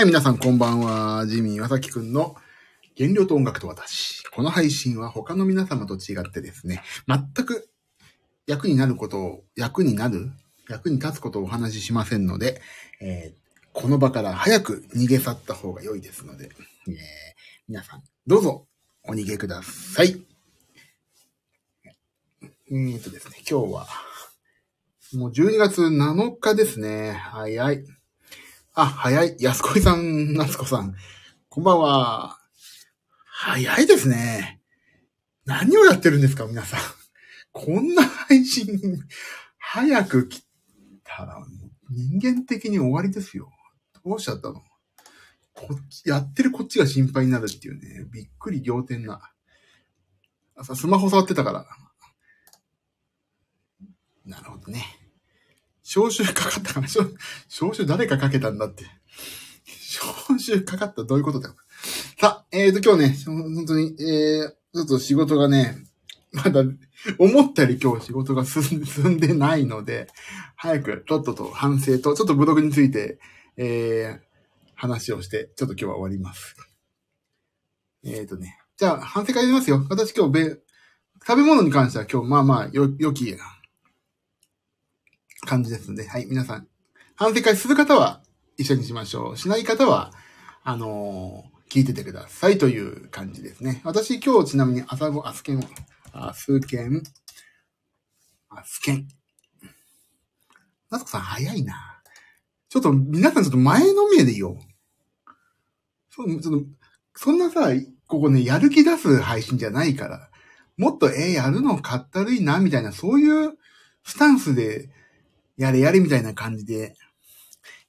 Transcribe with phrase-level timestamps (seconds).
[0.00, 1.26] はい、皆さんこんばんは。
[1.26, 2.34] ジミー・岩崎くんの
[2.96, 4.22] 原料と音楽と私。
[4.30, 7.68] この配信は他の皆様と違ってですね、全く
[8.46, 10.30] 役になることを、役になる
[10.70, 12.62] 役に立つことをお話ししませんので、
[13.02, 13.40] えー
[13.74, 16.48] この場から早く逃げ去った方が良いですので、
[16.88, 16.94] えー
[17.68, 18.66] 皆さん、どうぞ
[19.04, 20.16] お逃げください。
[21.92, 23.86] えーっとですね、今日は、
[25.12, 27.12] もう12月7日ですね。
[27.12, 27.84] 早い。
[28.80, 29.36] あ、早い。
[29.38, 30.94] 安子さん、夏子さん。
[31.50, 32.38] こんばんは。
[33.26, 34.62] 早いですね。
[35.44, 36.80] 何をやってるんですか、皆さん。
[37.52, 38.66] こんな配信、
[39.58, 40.42] 早く来
[41.04, 41.44] たら、
[41.90, 43.52] 人間的に終わりですよ。
[44.02, 44.62] どうしちゃったの？
[45.52, 48.06] こっち、やってるこっちが心配になるっていうね。
[48.10, 49.20] びっくり仰天な。
[50.56, 51.66] 朝、スマホ触ってたから。
[54.24, 54.82] なるほどね。
[55.92, 56.86] 招集かかったかな？
[56.86, 57.02] 招
[57.48, 58.84] 招集誰かかけたんだって。
[60.28, 61.48] 招集かかったどういうことだ？
[61.48, 61.56] よ。
[62.20, 65.78] さあ、えーと、今日ね、本当に、えー、ちょっと仕事がね、
[66.32, 66.62] まだ、
[67.18, 70.06] 思ったより今日仕事が進んでないので、
[70.54, 73.18] 早く、とっとと反省と、ちょっとブログについて、
[73.56, 74.20] えー、
[74.76, 76.54] 話をして、ちょっと今日は終わります。
[78.04, 78.58] えーとね。
[78.76, 79.84] じゃあ、反省会やりますよ。
[79.90, 80.50] 私今日べ、
[81.26, 83.36] 食べ物に関しては今日、まあまあ、よ、良き
[85.46, 86.66] 感じですので、はい、皆さん、
[87.16, 88.22] 反省会する方は
[88.56, 89.36] 一緒にしましょう。
[89.36, 90.12] しない方は、
[90.62, 93.80] あのー聞いててくださいという感じですね。
[93.84, 95.62] 私今日ちなみに朝ご、アスケンを、
[96.12, 97.02] アスケン、
[98.48, 99.06] アスケン。
[100.90, 102.02] なつこさん早いな。
[102.68, 104.58] ちょっと皆さんちょっと前のめりよ。
[106.10, 106.66] そう、ちょっと、
[107.14, 107.70] そんなさ、
[108.08, 110.28] ここね、やる気出す配信じゃないから、
[110.76, 113.56] もっと、えー、やるのかったるいな、みたいな、そういう
[114.02, 114.90] スタンスで、
[115.60, 116.96] やれやれみたいな感じで、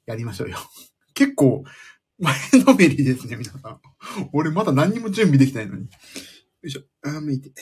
[0.06, 0.58] やりましょうよ。
[1.16, 1.64] 結構、
[2.20, 3.82] 前のめりですね、皆さん。
[4.34, 5.84] 俺まだ何も準備できないのに。
[5.86, 5.90] よ
[6.64, 6.82] いしょ。
[7.02, 7.48] あ、向いて。
[7.48, 7.56] よ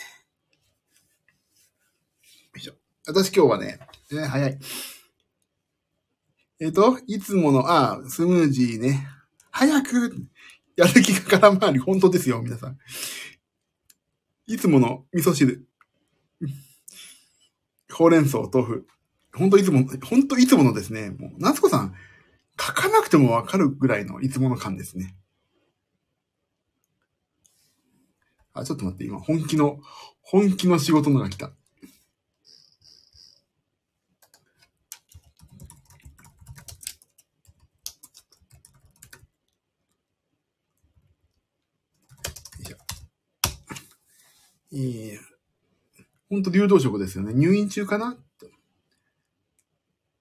[2.58, 2.74] いしょ。
[3.06, 3.80] 私今日はね、
[4.12, 4.60] えー早い。
[6.60, 9.08] えっ、と、いつもの、あー、スムージーね。
[9.52, 10.28] 早く、
[10.76, 12.80] やる気が空回り、本当ですよ、皆さん。
[14.48, 15.68] いつもの味噌汁。
[17.92, 18.88] ほうれん草、豆腐。
[19.40, 21.12] 本当いつも、本当いつものですね。
[21.12, 21.96] もう、夏子さん、
[22.60, 25.16] 書かなくてもわかるぐらいのいつもの感ですね。
[28.54, 29.80] あ、ちょっと待って、今、本気の、
[30.22, 31.46] 本気の仕事のが来た。
[31.46, 31.54] よ
[42.62, 42.78] いしょ。
[44.72, 45.20] いい
[46.30, 47.34] 本当流動食ですよね。
[47.34, 48.18] 入院中かな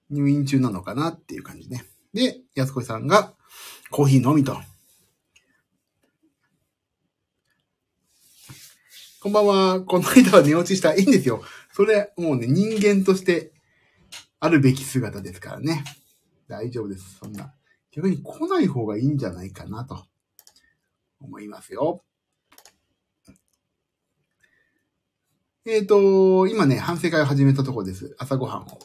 [0.09, 1.83] 入院中なのかなっていう感じね。
[2.13, 3.33] で、安子さんが
[3.91, 4.57] コーヒー飲みと。
[9.21, 9.81] こんばんは。
[9.81, 10.95] この間は寝落ちした。
[10.95, 11.43] いいんですよ。
[11.73, 13.51] それ、もうね、人間として
[14.39, 15.83] あるべき姿ですからね。
[16.47, 17.17] 大丈夫です。
[17.19, 17.53] そんな。
[17.91, 20.05] 逆に来ない方がいいんじゃないかなと
[21.19, 22.03] 思いますよ。
[25.65, 28.15] えっ、と、今ね、反省会を始めたところです。
[28.17, 28.79] 朝ごはんを。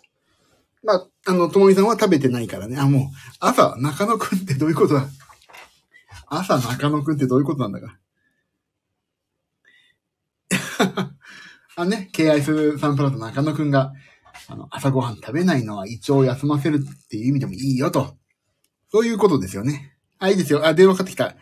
[0.85, 2.79] まあ、あの、ともみさんは食べてないからね。
[2.79, 3.03] あ、もう、
[3.41, 5.07] 朝、中野くんってどういうことだ？
[6.27, 7.99] 朝、中野くんってどういうことなんだか。
[11.77, 13.93] あね、K アイスサンプラザ中野くんが、
[14.49, 18.17] あの、朝ごはん食べないのは胃腸を休ませるっていう意味でもいいよと。
[18.93, 19.97] そういうことですよね。
[20.19, 20.67] あ、いいですよ。
[20.67, 21.35] あ、電話かかってきた。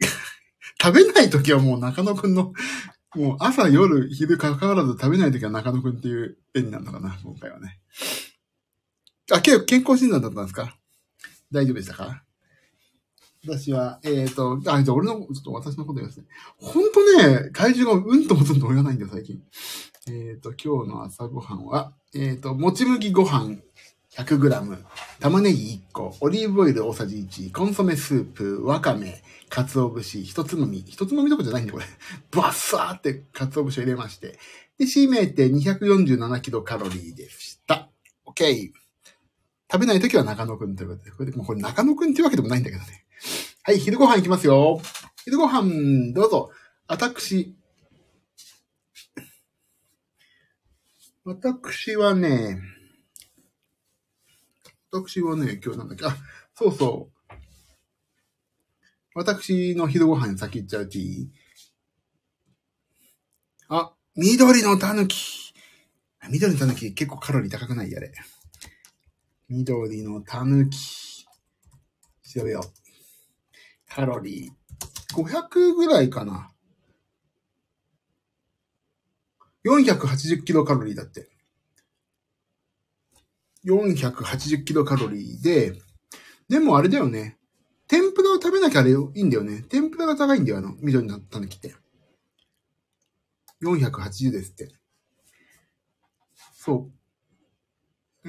[0.80, 2.52] 食べないときはもう中野くんの、
[3.14, 7.78] もう朝、夜、昼かかわらず食べないときは中野くんっていう絵になるのかな、今回はね。
[9.30, 10.76] あ、け健康診断だったんですか？
[11.52, 12.24] 大丈夫でしたか？
[13.44, 16.26] 私は、えっ、と、あ、じゃあ俺の、ちょっと私のこと言いますね。
[16.58, 19.42] ほんとね、体重がうんともずんともいらないんだよ、最近。
[20.08, 23.56] えっ、と、今日の朝ごはんは、えっ、と、もち麦ご飯
[24.16, 24.78] 100g、
[25.20, 29.22] 玉ねぎ1個、オリーブオイル大さじ1、コンソメスープ、わかめ、
[29.52, 30.78] 鰹節、一つまみ。
[30.78, 31.86] 一つまみどころじゃないんだよ、これ。
[32.32, 34.38] バッサーって鰹節を入れまして。
[34.78, 37.90] で、締めて247キロカロリーでした。
[38.24, 38.72] OK。
[39.70, 41.10] 食べないときは中野くんということで。
[41.10, 43.04] これでもこれ中野くんっていうわけでもないんだけどね。
[43.62, 44.80] はい、昼ご飯いきますよ。
[45.24, 46.50] 昼ご飯、どうぞ。
[46.86, 47.54] 私。
[51.24, 52.58] 私はね、
[54.90, 56.16] 私はね、今日なんだっけ、あ、
[56.54, 57.21] そうそう。
[59.14, 61.30] 私の昼ご飯先行っちゃうといい
[63.68, 65.16] あ、緑のタヌキ。
[66.30, 67.96] 緑のタヌキ結構カロリー高くない？
[67.96, 68.12] あれ。
[69.48, 71.24] 緑のタヌキ。
[72.34, 73.92] 調べよう。
[73.94, 74.52] カロリー。
[75.14, 76.50] 500ぐらいかな。
[79.64, 81.28] 480キロカロリーだって。
[83.64, 85.72] 480キロカロリーで、
[86.48, 87.38] でもあれだよね。
[87.86, 89.62] 天ぷ食べなきゃあれいいんだよね。
[89.68, 91.74] 天ぷらが高いんだよ、あの、緑のたぬきって。
[93.62, 94.72] 480ですって。
[96.54, 96.90] そ
[98.24, 98.28] う。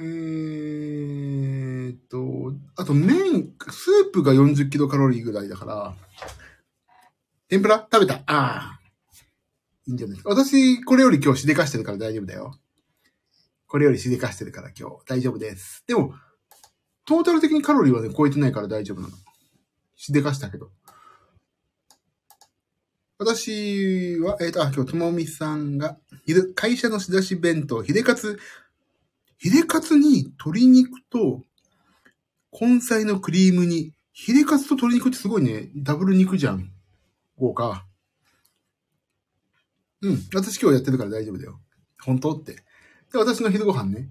[1.90, 5.94] ーっと、あと麺、スープが40キロカロリーぐらいだから、
[7.48, 7.86] 天ぷら？
[7.92, 8.14] 食べた？
[8.14, 8.80] ああ。
[9.86, 10.16] いいんじゃない？
[10.16, 10.30] ですか。
[10.30, 12.58] 私、これより今日しでかしてるから大丈夫だよ。
[13.66, 15.84] これよりしでかしてるから今日大丈夫です。
[15.86, 16.14] でも、
[17.04, 19.14] トータル的にカロリーはね、超えてないから大丈夫なの。
[19.96, 20.70] しでかしたけど。
[23.18, 25.98] 私は、えっ、ー、と、あ、今日、ともみさんが、
[26.54, 28.38] 会社の仕出し弁当、ひでかつ、
[29.38, 31.42] ひでかつに鶏肉と、
[32.58, 36.70] 根菜のクリームに、ひれかつと鶏肉ってすごいね、ダブル肉じゃん。
[37.36, 37.86] 豪華。
[40.02, 40.18] うん。
[40.34, 41.60] 私今日やってるから大丈夫だよ。
[42.00, 42.54] 本当って。
[43.12, 44.08] で、私の昼ご飯ね。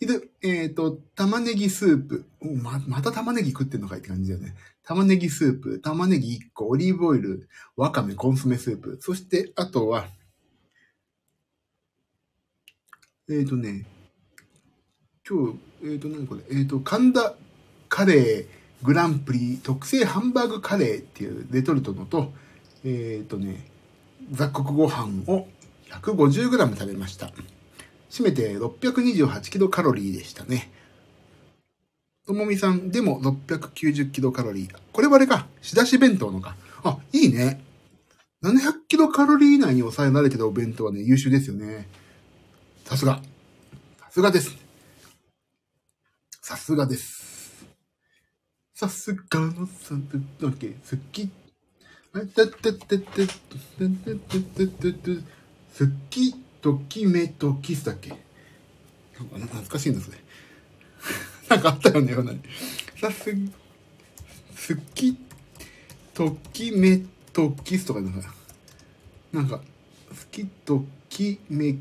[0.00, 2.24] 昼、えっ、ー、と、玉ねぎスープ。
[2.40, 4.54] ま、また玉ねぎ食ってんのかいって感じだよね。
[4.84, 8.98] 玉ねぎスープ、玉ねぎ1個、オリーブオイル、わかめ、コンソメスープ。
[9.00, 10.06] そして、あとは、
[13.28, 13.86] えっ、ー、とね、
[15.28, 17.34] 今日、えっ、ー、と、何これ、えっ、と、神田
[17.88, 18.46] カレー
[18.84, 22.32] グランプリ特製ハンバーグカレーっていうレトルトのと、
[22.84, 23.66] えっ、とね、
[24.30, 25.48] 雑穀ご飯を
[25.90, 27.32] 150g 食べました。
[28.10, 30.70] 締めて628キロカロリーでしたね。
[32.26, 34.76] ともみさん、でも690キロカロリー。
[34.92, 35.46] これはあれか。
[35.62, 36.56] 仕出し弁当のか。
[36.84, 37.64] あ、いいね。
[38.42, 41.88] 700キロカロリー以内に抑えられてたお弁当はね、優秀ですよね。
[42.84, 43.20] さすが。
[43.98, 44.56] さすがです。
[46.42, 47.66] さすがです。
[48.74, 51.30] さすがのさんとだけ好き。
[52.12, 55.10] あ、てってってって、てってってって、
[55.78, 56.47] 好き。
[56.60, 58.14] ときめとキスだっけ？
[59.18, 60.18] 懐かしいんですね。
[61.48, 62.40] なんかあったよね、なに
[63.00, 65.16] さす、好き、
[66.12, 67.02] ときめ
[67.32, 68.34] とキスとかなんか、
[69.32, 69.62] なんか、好
[70.30, 71.78] きときめ、好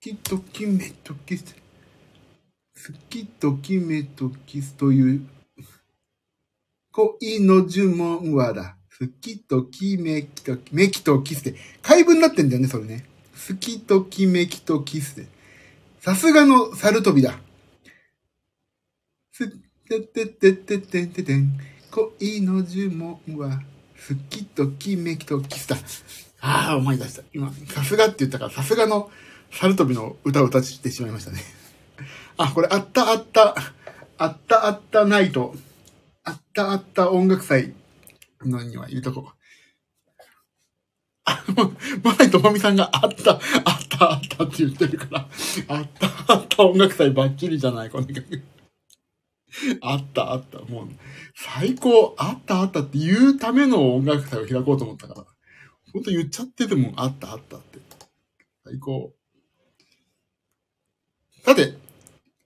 [0.00, 5.26] きときめとキス、好きときめとキスという、
[6.92, 8.76] 恋の呪文はだ。
[9.00, 13.06] 好きときめきとき、めきとキスで、怪文になってんだよね、それね。
[13.48, 15.26] 好きときめきとキスで。
[16.00, 17.38] さすがの猿飛びだ。
[19.32, 19.48] す、
[19.88, 21.58] てててててててん。
[21.90, 23.62] 恋の呪文は、
[24.06, 25.76] 好きときめきとキスだ。
[26.42, 27.22] ああ、思い出した。
[27.32, 29.10] 今、さすがって言ったから、さすがの
[29.50, 31.40] 猿飛びの歌を歌ってしまいましたね。
[32.36, 33.54] あ、これ、あったあった、
[34.18, 35.54] あったあったナイト。
[36.22, 37.72] あったあった音楽祭
[38.46, 39.40] のには入れとこう。
[41.24, 41.44] あ、
[42.18, 43.40] 前ともみさんがあった、あっ
[43.88, 45.28] た、あったって言ってるから、
[45.68, 48.42] あった、あった音楽祭バッチリじゃないこの曲。
[49.82, 50.60] あった、あった。
[50.60, 50.88] もう、
[51.34, 55.26] 最高、あった、あったって言うための音楽祭を開こうと思ったから。
[55.92, 57.80] ほんと言っちゃってても、あった、あったって。
[58.64, 59.12] 最高。
[61.44, 61.74] さて、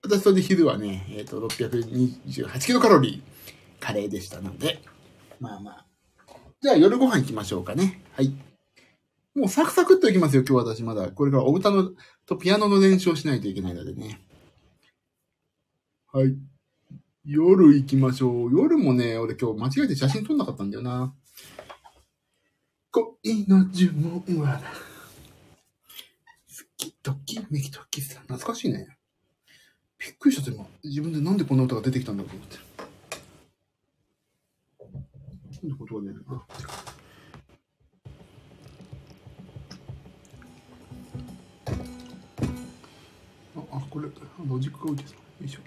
[0.03, 4.81] 私それで昼はね、えっ、ー、と、628キロカロリー、カレーでしたので、
[5.41, 5.84] まあまあ。
[6.65, 8.01] じゃあ夜ご飯行きましょうかね。
[8.15, 8.33] はい。
[9.35, 11.11] もうサクサクっと行きますよ、今日私まだ。
[11.11, 11.91] これからお歌の、
[12.25, 14.23] とピアノの練習をしないといけないのでね。
[16.11, 16.35] はい。
[17.27, 18.51] 夜行きましょう。
[18.51, 21.15] 夜もね、俺今日間違えて写真撮んなかったんだよな。
[22.93, 24.65] 恋の呪文は、好
[26.79, 28.21] きときめきときさ。
[28.21, 28.97] 懐かしいね。
[29.99, 30.65] びっくりした今。
[30.83, 32.74] 自分でなんでこんな歌が出てきたんだろうと思って。
[35.65, 36.13] ってことはね、
[43.57, 44.09] あ、あ、これ、
[44.47, 45.17] ロジックが置いてた。
[45.17, 45.61] よいしょ。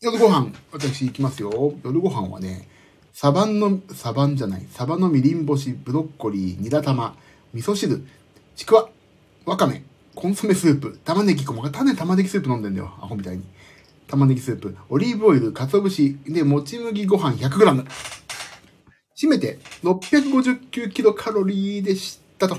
[0.00, 1.74] 夜ご飯、私行きますよ。
[1.84, 2.66] 夜ご飯はね、
[3.12, 7.14] サバンの、サバンじゃない、サバのみりん干し、ブロッコリー、ニラ玉、
[7.52, 8.06] 味噌汁、
[8.56, 8.88] ちくわ、
[9.44, 9.82] わかめ、
[10.14, 12.86] コンソメスープ、玉ねぎ粉、種玉ねぎスープ飲んでんだよ。
[13.02, 13.44] アホみたいに。
[14.10, 17.86] 玉ねぎスープ、オリーブオイル、鰹節、で、もち麦ご飯 100g。
[19.16, 22.58] 締めて659キロカロリーでしたと。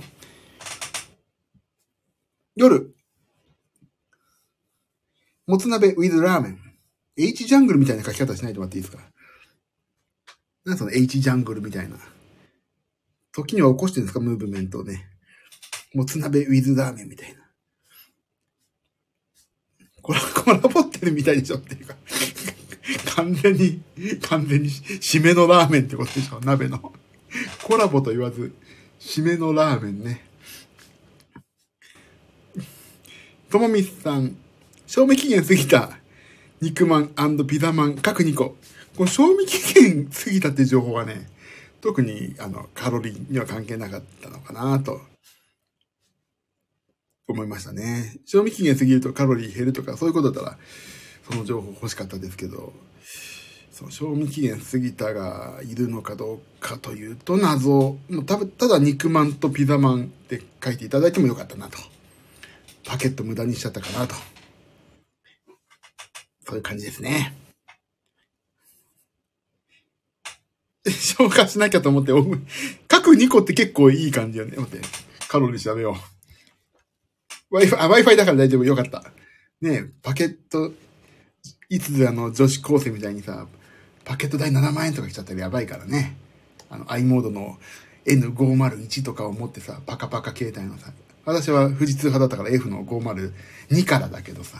[2.55, 2.95] 夜、
[5.45, 6.59] もつ鍋 with ラーメン。
[7.17, 9.03] H ジャングルみたいな書き方しないでもらっていいですか？
[10.63, 11.97] 何その H ジャングルみたいな。
[13.33, 14.21] 時には起こしてるんですか？
[14.21, 15.09] ムーブメントをね。
[15.93, 17.40] もつ鍋 with ラーメンみたいな。
[20.11, 21.95] これ、コラボってるみたいでしょっていうか。
[23.15, 23.81] 完全に、
[24.21, 26.93] 完全に、締めのラーメンってことでしょ鍋の。
[27.63, 28.53] コラボと言わず、
[28.99, 30.25] 締めのラーメンね。
[33.49, 34.35] ともみさん、
[34.87, 35.97] 賞味期限過ぎた
[36.61, 38.55] 肉まんピザまん各2個。
[38.97, 41.29] この賞味期限過ぎたって情報はね、
[41.81, 45.01] 特にあのカロリーには関係なかったのかなと
[47.31, 48.19] 思いましたね。
[48.25, 50.57] 賞味期限過ぎるとカロリー減るとかそういうことだったら
[51.29, 52.73] その情報欲しかったですけど、
[53.71, 57.69] その賞味期限過ぎたがいるのかどうかというと謎。
[57.69, 61.77] もうたただ肉まんとピザまんって書いていただいてもよかったなと。
[62.83, 64.15] パケット無駄にしちゃったかなと。
[66.45, 67.35] そういう感じですね。
[70.83, 72.11] 消化しなきゃと思って、
[72.87, 74.57] 各2個って結構いい感じよね。
[74.57, 74.85] 待って、
[75.27, 76.20] カロリー調べよう。
[77.51, 78.63] Wi-Fi、あ、Wi-Fi だから大丈夫。
[78.63, 79.03] よかった。
[79.61, 80.71] ね、パケット、
[81.69, 83.47] いつあの女子高生みたいにさ、
[84.05, 86.17] パケット代7万円とか来ちゃったらやばいからね。
[86.69, 87.57] あの、i モードの
[88.05, 90.91] N501 とかを持ってさ、パカパカ携帯のさ、
[91.25, 94.57] 私は富士通派だったから F の502からだけどさ、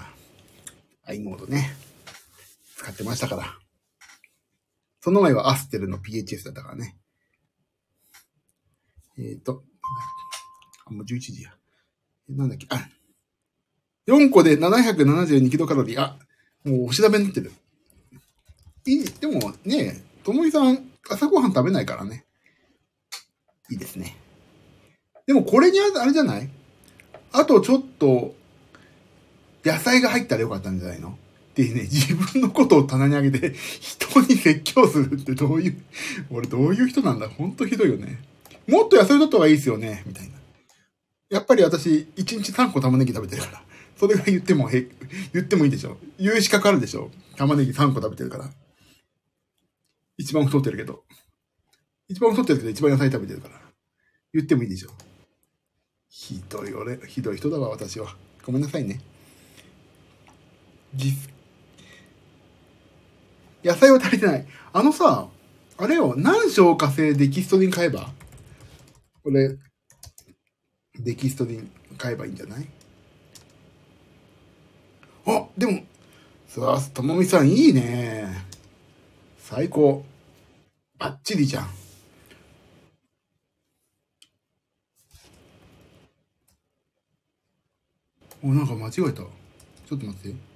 [1.05, 1.73] i モードね、
[2.75, 3.57] 使ってましたから。
[4.99, 6.97] その前はアステルの PHS だったからね。
[9.17, 9.63] えっ、ー、と、
[10.85, 11.51] あ、もう11時や。
[12.37, 12.89] なんだっけ、あ、
[14.07, 16.01] 4個で772キロカロリー。
[16.01, 16.17] あ、
[16.63, 17.51] もうお調べになってる。
[18.85, 22.25] いい、でもね、ともみさん、朝ごはん食べないからね。
[23.69, 24.17] いいですね。
[25.27, 26.49] でもこれにあれじゃない？
[27.31, 28.35] あとちょっと、
[29.63, 31.09] 野菜が入ったらよかったんじゃないの？
[31.51, 35.81] ってね、自分のことを棚にあげて、人に説教するってどういう、
[36.31, 37.29] 俺どういう人なんだ？
[37.29, 38.19] ほんとひどいよね。
[38.67, 40.40] もっと野菜取った方がいいですよねみたいな。
[41.31, 43.63] やっぱり私、1日3個玉ねぎ食べてるから。
[43.95, 44.85] それが言ってもへ、
[45.33, 45.97] 言ってもいいでしょ。
[46.19, 47.09] 言う資格あるでしょ。
[47.37, 48.49] 玉ねぎ3個食べてるから。
[50.17, 51.03] 一番太ってるけど。
[52.09, 53.55] 一番太ってるけど一番野菜食べてるから。
[54.33, 54.89] 言ってもいいでしょ。
[56.09, 58.15] ひどい俺、ひどい人だわ、私は。
[58.45, 58.99] ごめんなさいね。
[60.93, 61.29] 実
[63.63, 64.45] 野菜は足りてない。
[64.73, 65.29] あのさ、
[65.77, 68.11] あれよ、何消化性デキストリン買えば？
[69.23, 69.57] これ、
[71.03, 71.59] デキストで
[71.97, 72.67] 買えばいいんじゃない？
[75.25, 75.83] あ、でも、
[76.47, 78.27] さあ、ともみさんいいね。
[79.39, 80.05] 最高。
[80.97, 81.69] バッチリじゃん。
[88.43, 89.21] お、なんか間違えた。
[89.21, 90.50] ちょっと待って。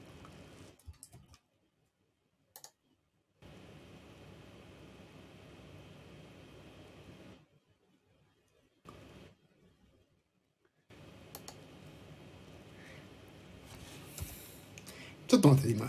[15.27, 15.87] ちょっと待って、今。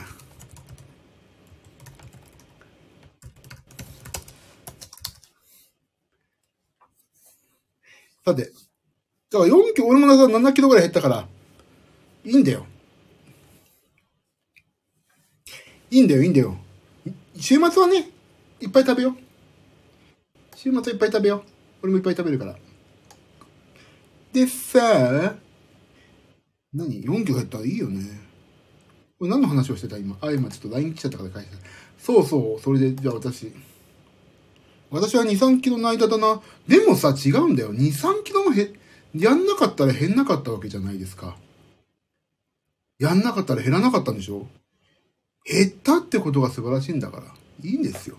[8.25, 8.43] さて。
[9.31, 11.29] だから4キロ、俺も7キロぐらい減ったから、
[12.25, 12.67] いいんだよ。
[15.91, 16.57] いいんだよ、いいんだよ。
[17.39, 18.11] 週末はね、
[18.61, 19.17] いっぱい食べよう。
[20.57, 21.43] 週末いっぱい食べよう。
[21.83, 22.57] 俺もいっぱい食べるから。
[24.33, 25.37] でさ、
[26.73, 28.26] 何 ?4 キロ減ったらいいよね。
[29.19, 29.97] これ何の話をしてた？
[29.97, 30.17] 今。
[30.21, 31.57] あ、今ちょっと LINE 来ちゃったから返した。
[31.99, 33.53] そうそう、それで、じゃあ私。
[34.91, 36.41] 私は2、3キロの間だな。
[36.69, 37.75] でもさ、違うんだよ。
[37.75, 38.73] 2、3キロもへ、
[39.15, 41.37] やんなかったら減んなかったわけじゃないですか。
[42.99, 44.47] やんなかったら減らなかったんでしょ？
[45.45, 47.25] 減ったってことが素晴らしいんだから。
[47.63, 48.17] いいんですよ。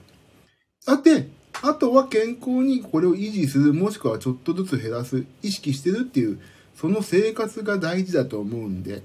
[0.82, 1.30] さて、
[1.62, 6.40] あとは健康にこれを維持する、もしくはちょっとずつ減らす、意識してるっていう、
[6.76, 9.04] その生活が大事だと思うんで、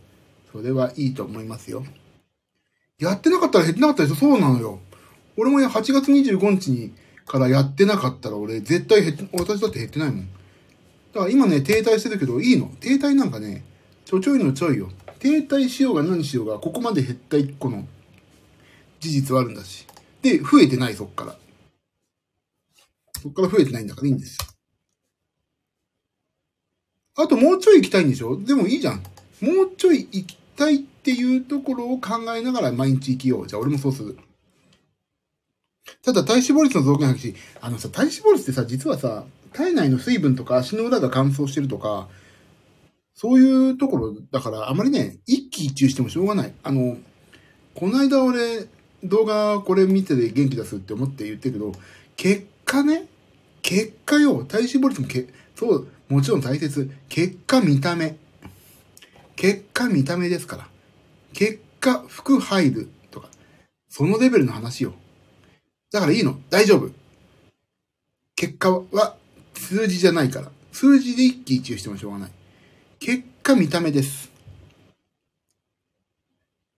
[0.52, 1.84] それはいいと思いますよ。
[2.98, 4.14] やってなかったら減ってなかったでしょ？
[4.14, 4.78] そうなのよ。
[5.36, 6.92] 俺も8月25日に
[7.26, 10.28] からやってなかったら俺絶対減って、私だって減ってないもん。
[11.14, 12.66] だから今ね、停滞してるけどいいの。
[12.80, 13.64] 停滞なんかね、
[14.04, 14.90] ちょちょいのちょいよ。
[15.18, 17.86] 停滞しようが何しようが、ここまで減った1個の
[19.00, 19.86] 事実はあるんだし。
[20.20, 21.36] で、増えてない、そっから。
[23.22, 24.38] そっから増えてないんだからいいんです。
[27.16, 28.40] あともうちょい行きたいんでしょ？
[28.40, 29.02] でもいいじゃん。
[29.40, 33.46] もうちょい行きたいっていうところを考えながら毎日生きよう。
[33.48, 34.16] じゃあ俺もそうする。
[36.02, 37.34] ただ体脂肪率の増減激し。
[37.60, 42.08] あのさ、体脂肪率ってさ、実はさ、体内の水分とか足の裏が乾燥してるとか、
[43.14, 46.54] そういうところだから、あまりね、一喜一憂してもしょうがない。
[46.62, 46.96] あの、
[47.74, 48.68] この間俺、
[49.02, 51.72] 動画これ見てで元気出すって思って言ってるけど、
[52.16, 53.06] 結果ね、
[53.62, 55.26] 結果よ、体脂肪率もけ、
[55.56, 56.90] そう、もちろん大切。
[57.08, 58.16] 結果見た目。
[59.42, 60.68] 結果見た目ですから。
[61.32, 63.28] 結果、服入るとか、
[63.88, 64.94] そのレベルの話よ。
[65.90, 66.38] だからいいの。
[66.48, 66.90] 大丈夫。
[68.36, 69.16] 結果は
[69.54, 70.52] 数字じゃないから。
[70.70, 72.30] 数字で一喜一憂してもしょうがない。
[73.00, 74.30] 結果見た目です。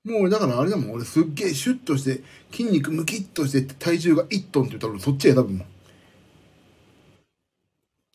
[0.03, 0.93] もうだからあれだもん。
[0.93, 5.67] 俺すっげえシュッとして、筋肉ムキッとして体重が1トンって言ったらそっち選ぶもん。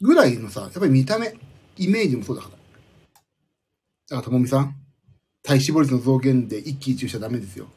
[0.01, 1.35] ぐらいのさ、やっぱり見た目、
[1.77, 2.58] イメージもそうだから。
[4.09, 4.75] だから、ともみさん、
[5.43, 7.67] 体脂肪率の増減で一喜一憂しちゃダメですよ。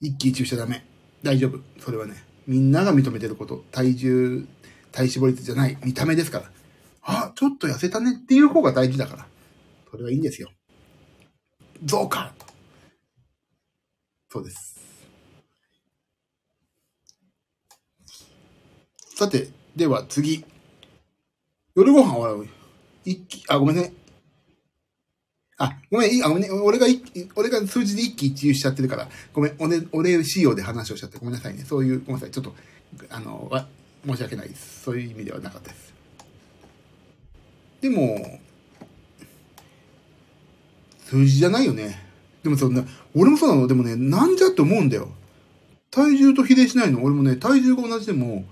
[0.00, 0.84] 一喜一憂しちゃダメ。
[1.22, 1.58] 大丈夫。
[1.80, 2.22] それはね。
[2.46, 3.64] みんなが認めてること。
[3.72, 4.46] 体重、
[4.92, 5.78] 体脂肪率じゃない。
[5.82, 6.50] 見た目ですから。
[7.02, 9.26] あ、ちょっと痩せたねっていう方が大事だから。
[9.90, 10.50] それはいいんですよ。
[11.82, 12.34] 増加
[14.30, 14.74] そうです。
[19.14, 20.44] さて、では次。
[21.76, 22.44] 夜ご飯は、
[23.04, 23.92] 一気、あ、ごめんね。
[25.56, 26.50] あ、ごめん、いい、あ、ごめんね。
[26.50, 26.86] 俺が、
[27.36, 31.64] 俺が数字で一喜一憂しちゃってるから、ごめん、おね、お礼仕様で話をしちゃって、ごめんなさいね。
[31.64, 32.30] そういう、ごめんなさい。
[32.30, 32.54] ちょっと、
[33.10, 33.66] あの、わ、
[34.06, 34.82] 申し訳ないです。
[34.82, 35.94] そういう意味ではなかったです。
[37.80, 38.40] でも、
[41.04, 42.02] 数字じゃないよね。
[42.42, 42.84] でもそんな、
[43.14, 43.66] 俺もそうなの。
[43.66, 45.10] でもね、なんじゃって思うんだよ。
[45.90, 47.02] 体重と比例しないの。
[47.04, 48.44] 俺もね、体重が同じでも、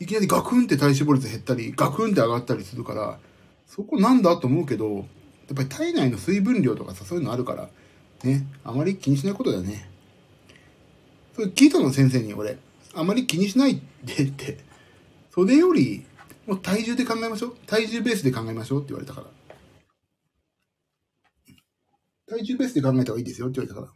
[0.00, 3.18] いきなりガクンって体脂肪率減ったり、ガクンって上がったりするから、
[3.68, 5.06] そこなんだと思うけど、やっ
[5.54, 7.68] ぱり体内の水分量とかさ、そういうのあるから、
[8.24, 9.88] ね、あまり気にしないことだよね。
[11.34, 12.58] それ聞いたの先生に俺。
[12.94, 14.58] あまり気にしないでって。
[15.30, 16.04] それより、
[16.46, 17.56] もう体重で考えましょう。
[17.66, 19.26] 体重ベースで考えましょうって言われたから。
[22.26, 23.94] 体重ベースで考えた方がいいですよって言われたか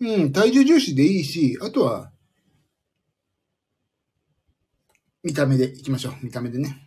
[0.00, 0.08] ら。
[0.08, 2.12] うん、体重重視でいいし、あとは、
[5.22, 6.14] 見た目でいきましょう。
[6.22, 6.85] 見た目でね。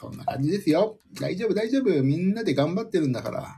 [0.00, 0.98] そんな感じですよ。
[1.20, 2.02] 大丈夫、大丈夫。
[2.02, 3.54] みんなで頑張ってるんだから。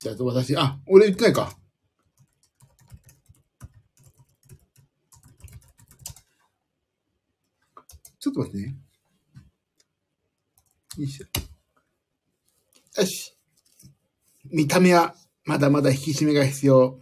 [0.00, 1.56] じゃあ、私、あ、俺言ってないか。
[8.18, 8.76] ちょっと待ってね。
[10.96, 11.26] よいしょ。
[13.00, 13.33] よし。
[14.54, 16.96] 見た目はまだまだ引き締めが必要。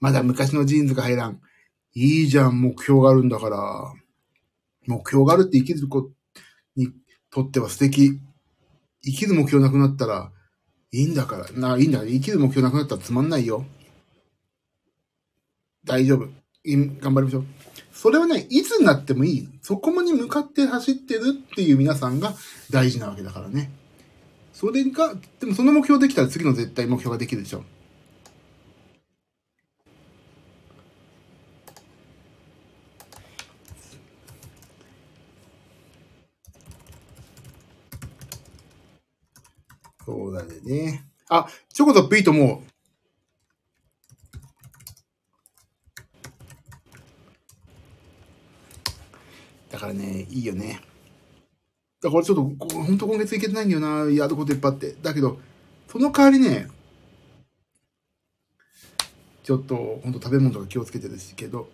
[0.00, 1.40] まだ昔のジーンズが入らん。
[1.94, 3.94] いいじゃん、目標があるんだから。
[4.88, 6.10] 目標があるって生きる子
[6.74, 6.88] に
[7.30, 8.18] とっては素敵。
[9.04, 10.32] 生きる目標なくなったら、
[10.90, 11.50] いいんだから。
[11.52, 12.04] な、いいんだ。
[12.04, 13.64] 生きる目標なくなったらつまんないよ。
[15.84, 16.28] 大丈夫。
[16.64, 17.44] 頑張りましょう。
[17.92, 19.48] それはね、いつになってもいい。
[19.62, 22.34] そこに向かって走ってるっていう皆さんが
[22.70, 23.70] 大事なわけだからね。
[24.62, 27.64] それが、でもその目標できたら次の絶対目標ができるでしょ。
[40.06, 41.06] そうだね。
[41.28, 42.62] あ、チョコとピートも
[49.72, 50.91] だからね、いいよね。
[52.02, 54.96] だからちょっと、ほんと今月いけてないんだよな、やることいっぱいあって。
[55.02, 55.38] だけど、
[55.88, 56.68] その代わりね、
[59.44, 61.68] ちょっと、ほんと食べ物とか気をつけてるしけど、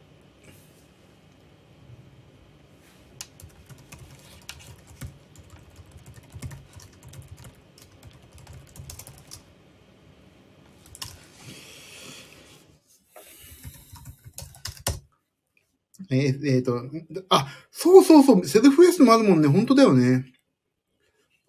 [16.10, 16.82] えー、えー、と、
[17.28, 20.32] あ、そうそうそう、セルフエスもあるもんね、本当だよね。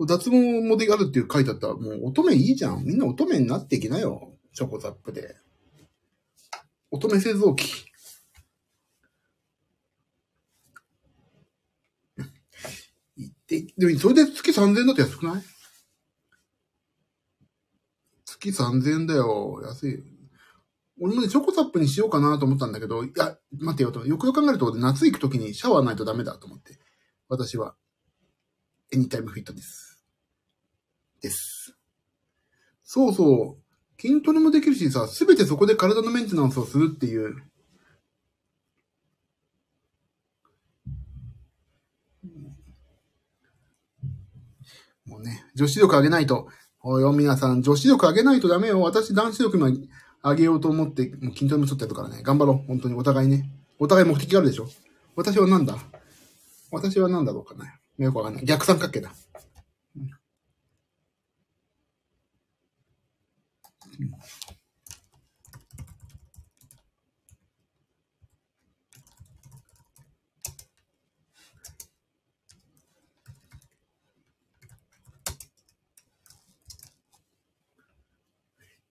[0.06, 2.84] 脱毛もであるっていう書いてあったら、もう乙女いいじゃん。
[2.86, 4.38] みんな乙女になっていきなよ。
[4.54, 5.36] チョコザップで。
[6.92, 7.66] 乙女製造機。
[13.48, 15.44] で、でもそれで月3000円だと安くない？
[18.26, 19.62] 月3000円だよ。
[19.66, 20.19] 安い。
[21.02, 24.06] 俺もね、チョコザップにしようかなと思ったんだけど、いや、待てよと。
[24.06, 26.78] よくよく考えると、夏行くときにシャワーないとダメだと思って。
[27.30, 27.76] 私は、
[28.92, 30.04] エニタイムフィットです。
[31.22, 31.78] です。
[32.84, 34.02] そうそう。
[34.02, 37.36] 筋トレもできるしさ、すべてそこで体のメンテナンスをするっていう。
[45.06, 46.48] もうね、女子力上げないと。
[46.82, 48.80] おいよ、皆さん、女子力上げないとダメよ。
[48.82, 49.70] 私、男子力今、
[50.22, 52.68] あげようと思って、もう筋トレもちょっとやるからね、頑張ろう。
[52.68, 53.50] 本当にお互いね。
[53.80, 54.68] お互い目的があるでしょ
[55.16, 55.78] 私は何だ？
[56.72, 57.80] 私は何だろうかな。
[57.98, 58.46] よくわかんない。
[58.46, 59.12] 逆三角形だ。
[59.96, 60.08] うん、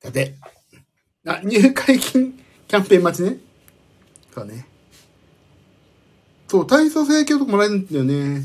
[0.03, 0.35] だって。
[1.29, 2.33] あ、入会金
[2.67, 3.37] キャンペーン待ちね。
[4.35, 4.67] そうね。
[6.49, 8.43] そう、体操請求とかもらえるんだよね。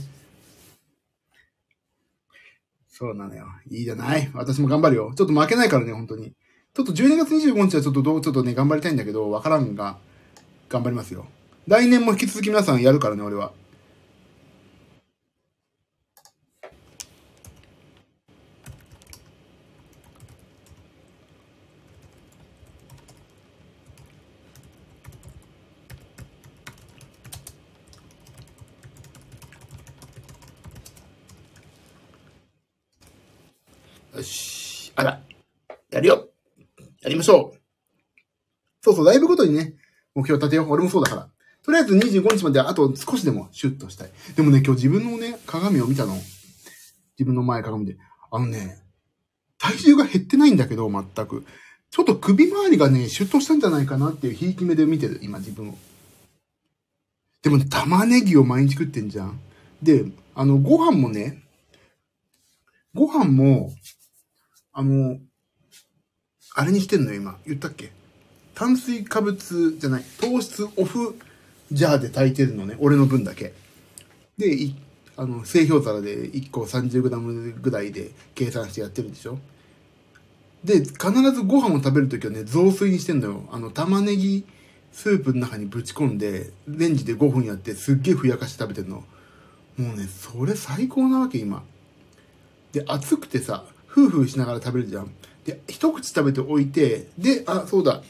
[2.90, 3.46] そうなのよ。
[3.70, 4.30] いいじゃない。
[4.34, 5.14] 私も頑張るよ。
[5.16, 6.34] ちょっと負けないからね、本当に。
[6.74, 9.98] ちょっと12月25日はちょっとどう、ちょっとね、頑張りたいんだけど、わからんが、
[10.68, 11.26] 頑張りますよ。
[11.68, 13.54] 来年も引き続き皆さんやるからね、俺は。
[34.16, 34.94] よし。
[34.96, 35.22] あら。
[35.90, 36.30] やるよ。
[37.02, 37.60] やりましょう。
[38.82, 39.76] そうそう、ライブごとにね、
[40.14, 40.70] 目標立てよう。
[40.70, 41.30] 俺もそうだから。
[41.64, 44.12] とりあえず25日まであと少しでもシュッとしたい。
[44.36, 46.14] でもね、今日自分のね、鏡を見たの。
[47.18, 47.98] 自分の前鏡で。
[48.30, 48.78] あのね、
[49.58, 51.46] 体重が減ってないんだけど、全く。
[51.90, 55.78] ちょっと首周りがね、シュッとしたんじゃないかなっていうひいき目で見てる、今自分を。
[57.42, 59.40] でもね、玉ねぎを毎日食ってんじゃん。
[59.82, 60.06] で、
[60.36, 61.44] あの、ご飯もね、
[62.94, 63.72] ご飯も、
[64.74, 65.20] あの、
[66.56, 67.38] あれにしてんのよ、今。
[67.46, 67.92] 言ったっけ？
[68.56, 71.20] 炭水化物じゃない、糖質オフ
[71.72, 72.76] ジャーで炊いてるのね。
[72.80, 73.54] 俺の分だけ。
[74.38, 74.76] で、い
[75.16, 79.40] あの、製氷皿で1個 30g ぐらいで計算してやってるでしょ？
[80.64, 83.50] で、必ずご飯を食べるときはね、雑炊にしてんのよ。
[83.52, 84.46] あの、玉ねぎ
[84.92, 89.04] スープの中にぶち込んで、レンジで5分やってすっげえふやかして食べてんの。
[89.78, 91.64] もうね、それ最高なわけ、今。
[92.72, 95.12] で、暑くてさ、ふうふうしながら食べるじゃん。
[95.46, 98.02] で、一口食べておいて、で、あ、そうだ。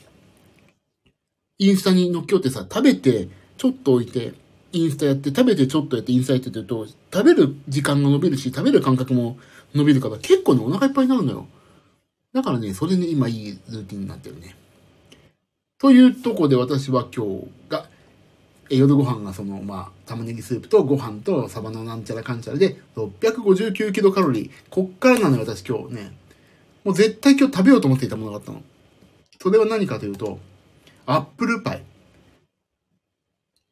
[1.59, 4.33] インスタに乗っけようってさ、食べて、ちょっと置いて、
[4.71, 9.37] インスタやって、食べてちょっとやってインスタやっててると、食べる時間が伸びるし、食べる感覚も
[9.73, 11.47] 伸びるから、結構ね、お腹いっぱいになるのよ。
[12.33, 14.55] だからね、それね、今いいルーティンになってるね。
[15.79, 17.87] というとこで私は今日が、
[18.69, 24.51] え夜ご飯がその、まあ、玉ねぎスープとご飯とサバのなんちゃらかんちゃらで、659キロカロリー。
[24.69, 26.22] こっからなのよ、私今日ね。
[26.83, 28.61] もう絶対今日食べようと思っていたものがあったの。
[29.41, 30.39] それは何かというと、
[31.05, 31.83] アップルパイ。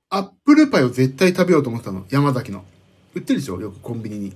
[0.09, 2.05] アップルパイを絶対食べようと思ってたの。
[2.09, 2.65] 山崎の。
[3.13, 3.59] 売ってるでしょ？
[3.59, 4.33] よくコンビニに。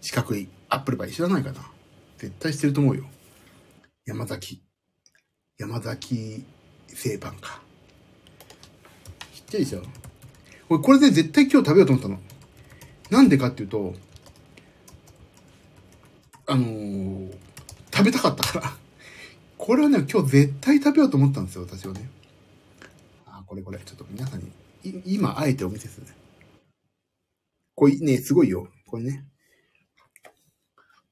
[0.00, 1.60] 四角いアップルパイ知らないかな？
[2.18, 3.04] 絶対してると思うよ。
[4.04, 4.62] 山崎。
[5.58, 6.44] 山崎
[6.88, 7.60] 製パンか。
[9.34, 9.82] 知ってるでしょ？
[10.68, 12.18] 俺これで絶対今日食べようと思ったの。
[13.10, 13.94] なんでかっていうと、
[16.46, 17.34] あのー、
[17.92, 18.76] 食べたかったから。
[19.58, 22.08] これはね、今日絶対食べようと思ったんですよ、私はね。
[23.26, 23.78] あ、これこれ。
[23.78, 24.50] ちょっと皆さんに、
[24.82, 26.12] い今、あえてお見せするね。
[27.74, 28.68] これね、すごいよ。
[28.86, 29.24] これね。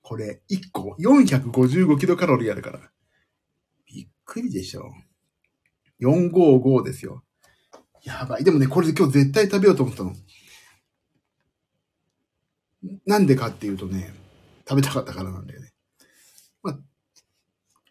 [0.02, 2.80] これ、1個455キロカロリーあるから。
[3.86, 4.92] びっくりでしょ。
[6.00, 7.22] 455ですよ。
[8.02, 8.44] やばい。
[8.44, 10.14] でもね、これで今日絶対食べようと思ったの。
[13.06, 14.12] なんでかっていうとね、
[14.68, 15.69] 食べたかったからなんだよね。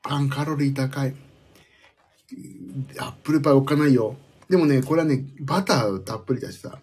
[0.10, 1.14] パンカロリー高い。
[2.98, 4.16] アップルパイ置かないよ。
[4.50, 6.80] でもね、これはね、バターたっぷりだしさ。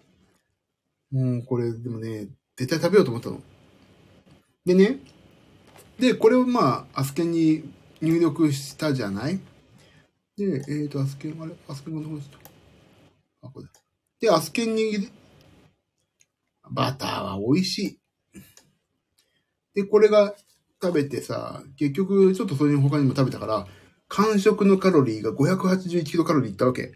[1.11, 3.41] もうこれ、でもね、絶対食べようと思ったの。
[4.65, 4.99] でね、
[5.99, 7.69] で、これをまあ、アスケンに
[8.01, 9.41] 入力したじゃない？
[10.37, 11.51] で、えっ、ー、と、アスケン、あれ？
[11.67, 12.37] アスケンがどこですか
[13.41, 13.67] あ、これ。
[14.21, 15.09] で、アスケンに、
[16.71, 17.99] バターは美味しい。
[19.73, 20.33] で、これが
[20.81, 23.67] 食べてさ、結局、ちょっとそれに他にも食べたから、
[24.07, 26.93] 間食のカロリーが581キロカロリーいったわけ。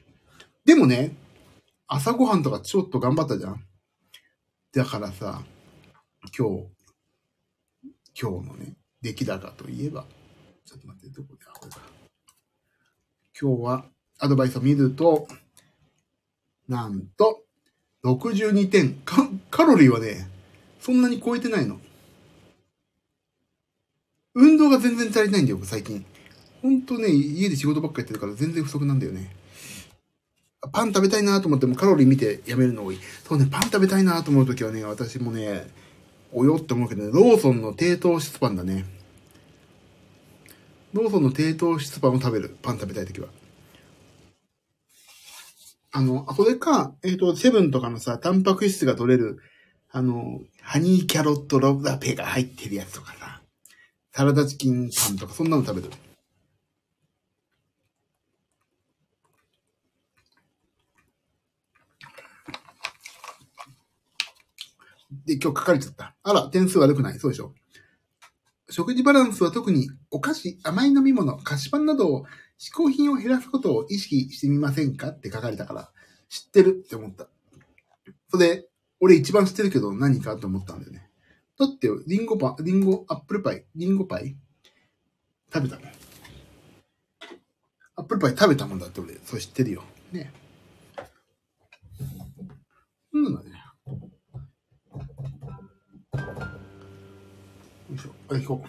[0.66, 1.16] でもね、
[1.88, 3.66] 朝ごはんとかちょっと頑張ったじゃん。
[4.74, 5.42] だからさ、
[6.38, 6.68] 今日、
[8.20, 10.06] 今日のね、出来高といえば、
[10.66, 11.82] ちょっと待って、どこで、あ、これか。
[13.40, 13.86] 今日は
[14.20, 15.28] アドバイスを見ると、
[16.68, 17.44] なんと、
[18.04, 18.94] 62点。
[19.04, 20.30] カカロリーはね、
[20.80, 21.80] そんなに超えてないの。
[24.34, 26.06] 運動が全然足りないんだよ、最近。
[26.62, 29.36] ほんとね、家で仕事ばっかやってるから全然不足なんだよね。
[30.72, 33.00] パン食べたいなと思ってもカロリー見てやめるの多い。
[33.28, 35.68] そうね、パン食べたいなと思うときはね、私もね、
[36.32, 38.86] およって思うけどね、ローソンの低糖質パンだね。
[40.94, 42.56] ローソンの低糖質パンを食べる。
[42.62, 43.28] パン食べたいときは。
[45.92, 49.40] あの、あそれか、えっ、ー、と、セブンとかのさ、タンパク質が取れる、
[49.90, 53.21] あの、ハニーキャロットロブラペが入ってるやつとかさ、
[54.14, 55.94] サラダチキンパンとか、そんなの食べてる。
[65.26, 66.16] で、今日書かれちゃった。
[66.24, 67.20] あら、点数悪くない？
[67.20, 67.54] そうでしょ
[68.70, 72.26] 食事バランスは特にお菓子、甘い飲み物、菓子パンなどを、
[72.60, 75.92] 嗜好品を減らすことを意識してみませんかって書かれたから、
[76.30, 77.28] 知ってるって思った。
[78.30, 78.68] それで、
[79.00, 81.11] 俺一番知ってるけど何かと思ったんだよね。
[81.62, 84.36] だって、リンゴパン、リンゴ、アップルパイ、リンゴパイ？
[85.54, 85.84] 食べたの？
[87.98, 89.84] アップルパイ食べたもんだって俺、それ知ってるよ。
[90.12, 90.34] ね。
[93.14, 93.52] うんだね。
[97.92, 98.10] よいしょ。
[98.30, 98.64] あ、行こ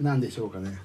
[0.00, 0.02] う。
[0.02, 0.76] なんでしょうかね。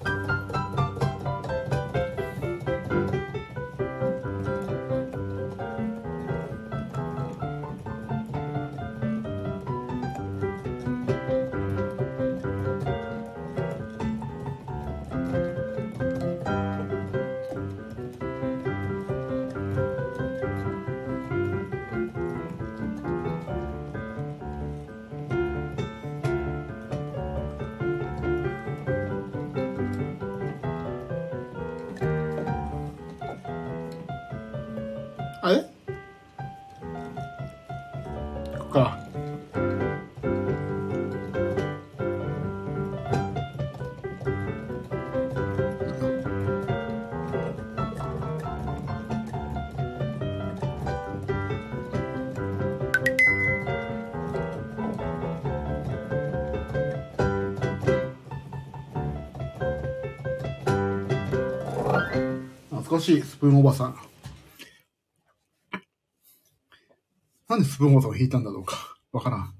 [35.48, 35.64] あれ？
[38.58, 38.98] ここか。
[62.70, 64.07] 懐かしい、スプーンおばさん。
[67.58, 68.96] なんでスプーンおばさんを引いたんだろうか。
[69.10, 69.52] わからん。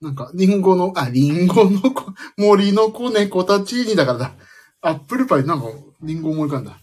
[0.00, 4.32] なんか、リンゴの、あ、リンゴの子、森の子猫たちにだからだ。
[4.80, 5.66] アップルパイ、なんか、
[6.02, 6.78] リンゴ思い浮かんだ。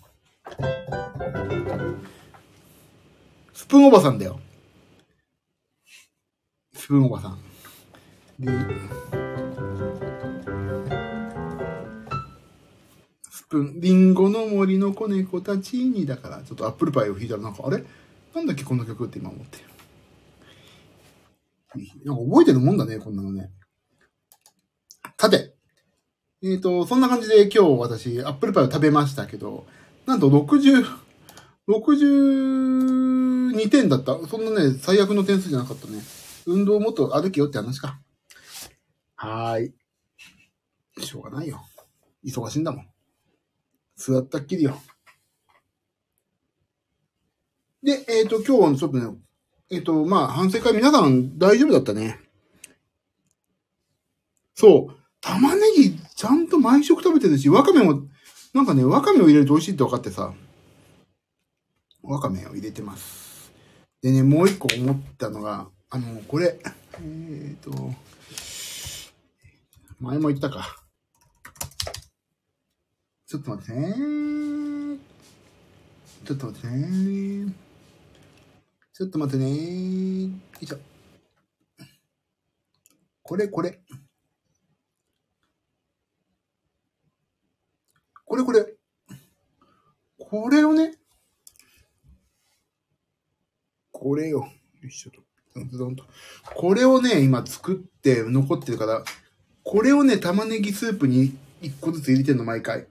[3.53, 4.39] スプーンおばさんだよ。
[6.75, 7.39] スプーンおばさん。
[8.39, 8.47] リ
[13.31, 17.83] スプーン、リンゴの森の子猫たちにだから、ちょっとアップルパイを弾いたらなんか、あれ？
[18.35, 19.72] なんだっけこんな曲って今思って。
[22.03, 23.51] なんか覚えてるもんだね、こんなのね。
[25.17, 25.55] さて、
[26.43, 29.65] えっ、と、そんな感じで今日私、アップルパイを食べましたけど、
[30.05, 30.86] なんと60、
[31.67, 34.17] 62点だった。
[34.27, 35.99] そんなね、最悪の点数じゃなかったね。
[36.45, 37.99] 運動もっと歩けよって話か。
[39.15, 39.73] はーい。
[40.99, 41.63] しょうがないよ。
[42.25, 42.88] 忙しいんだもん。
[43.95, 44.81] 座ったっきりよ。
[47.81, 49.17] で、えっ、と、今日はちょっとね、
[49.71, 52.19] えっ、と、まあ、反省会皆さん大丈夫だったね。
[54.56, 54.95] そう。
[55.21, 58.04] 玉ねぎちゃんと毎食食べてるし、わかめも、
[58.54, 60.34] なんかね、わかめを入れると美味しいって分かってさ、
[62.04, 63.52] わかめを入れてます。
[64.02, 66.60] でね、もう一個思ったのが、あの、これ、
[67.02, 67.71] えっ、と、
[69.99, 70.84] 前も言ったか。
[73.26, 74.99] ちょっと待ってね。
[76.26, 77.62] ちょっと待ってね。
[78.93, 79.49] ちょっと待ってね。
[79.49, 80.29] よ
[80.62, 80.77] いしょ。
[83.23, 83.79] これこれ。
[88.23, 88.75] これこれ。
[90.19, 90.93] これをね。
[93.91, 94.47] これよ。
[94.82, 95.21] よいしょと。
[95.56, 96.06] どんどんと。
[96.53, 99.03] これをね、今作って残ってるから、
[99.63, 102.86] これをね、玉ねぎスープに一個ずつ入れてんの、毎回。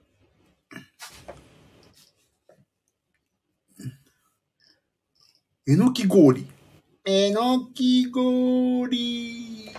[5.65, 6.45] えのき氷。
[7.05, 9.69] えのき氷。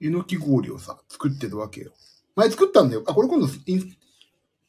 [0.00, 1.90] えのき氷をさ、作ってるわけよ。
[2.36, 3.02] 前作ったんだよ。
[3.08, 3.86] あ、これ今度インス、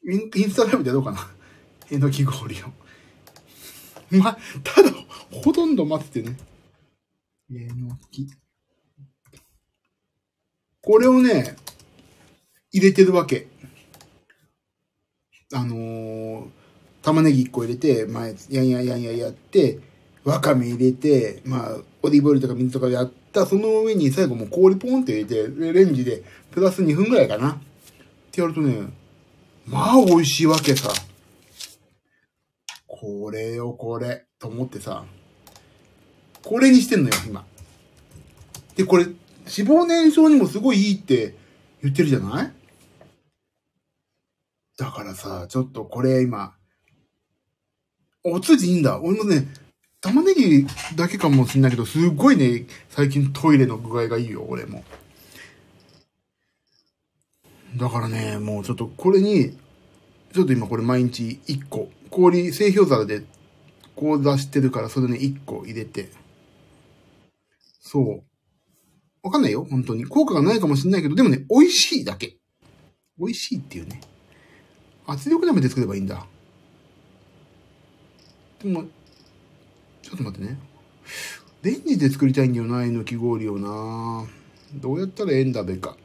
[0.02, 1.18] インインスタライブでやろうかな。
[1.92, 2.66] えのき氷を。
[4.10, 4.90] ま、ただ、
[5.30, 6.36] ほとんど待っててね。
[7.52, 8.26] えのき。
[10.80, 11.54] これをね、
[12.72, 13.46] 入れてるわけ。
[15.52, 16.63] あのー、
[17.04, 19.78] 玉ねぎ1個入れて、まあ、やんやんやんやんやって、
[20.24, 27.52] わかめ入れて、まあ、オリーブオイルとか水とかやった、その上に最後もう氷ポンって入れて、レンジでプラス2分ぐらいかな。
[27.52, 27.56] っ
[28.32, 28.88] てやるとね、
[29.66, 30.90] まあ美味しいわけさ。
[32.86, 34.24] これよ、これ。
[34.38, 35.04] と思ってさ、
[36.42, 37.44] これにしてんのよ、今。
[38.76, 41.34] で、これ、脂肪燃焼にもすごいいいって
[41.82, 42.52] 言ってるじゃない？
[44.78, 46.54] だからさ、ちょっとこれ今、
[48.26, 48.98] お通じいいんだ。
[49.00, 49.46] 俺もね、
[50.00, 54.82] 玉ねぎだけかもしんないけど、すっごいね、最近トイレの具合がいいよ、俺も。
[57.76, 59.56] だからね、もうちょっとこれに、
[60.32, 63.24] ちょっと今これ毎日1個、氷、製氷皿で
[63.94, 66.10] こう出してるから、それね、1個入れて。
[67.80, 68.22] そう。
[69.22, 70.06] わかんないよ、本当に。
[70.06, 72.38] 効果がないかもしれないけど、でもね、美味しいだけ。
[73.18, 74.00] 美味しいっていうね。
[75.06, 76.26] 圧力鍋で作ればいいんだ。
[78.64, 80.58] ちょっと待ってね。
[81.62, 84.26] レンジで作りたいんだよな、えのき氷をな。
[84.74, 85.98] どうやったらええんだべか。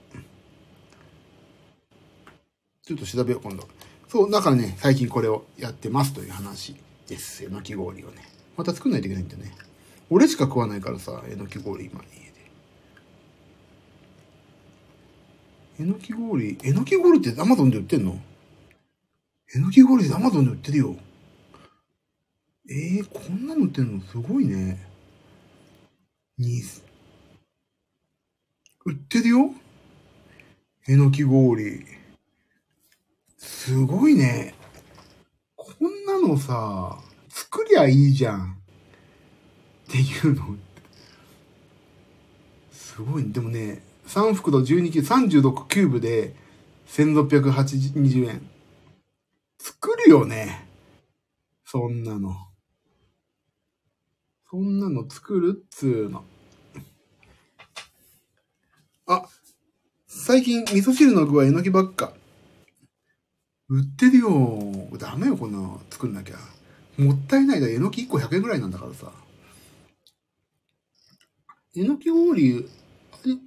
[2.84, 3.66] ちょっと調べよう、今度。
[4.10, 6.76] そう、だからね、最近これをやってますという話
[7.08, 7.46] です。
[7.46, 8.28] えのき氷をね。
[8.58, 9.54] また作んないといけないんだよね。
[10.10, 12.34] 俺しか食わないからさ、えのき氷今家で。
[15.80, 18.20] えのき氷、えのき氷ってアマゾンで売ってんの？
[19.56, 20.98] えのき氷ってアマゾンで売ってるよ。
[22.72, 24.78] えー、こんなの売ってんのすごいね。
[26.38, 26.62] に、
[28.86, 29.52] 売ってるよ
[30.88, 31.84] えのき氷。
[33.40, 34.54] すごいね。
[35.56, 38.62] こんなのさ、作りゃいいじゃん。
[39.88, 40.56] っていうの。
[42.72, 46.36] すごい、でもね、3袋12キロ、36キューブで
[46.88, 48.48] 1620円。
[49.58, 50.68] 作るよね。
[51.66, 52.49] そんなの。
[54.52, 56.26] そんなの作るっつーの。
[59.06, 59.28] あ、
[60.08, 62.14] 最近味噌汁の具はえのきばっか。
[63.68, 64.98] 売ってるよ。
[64.98, 66.38] ダメよ、こんなの作んなきゃ。
[66.98, 69.12] もったいないだ、えのき1個100円ぐらいなんだからさ。
[71.76, 72.66] えのき氷、
[73.12, 73.38] あれ？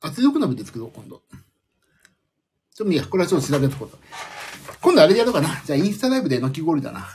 [0.00, 1.22] 圧力鍋で作ろう、今度。
[2.74, 3.98] ちょっといいや、これはちょっと調べとこうと。
[4.80, 5.62] 今度あれでやろうかな。
[5.64, 7.06] じゃあインスタライブでえのき氷だな。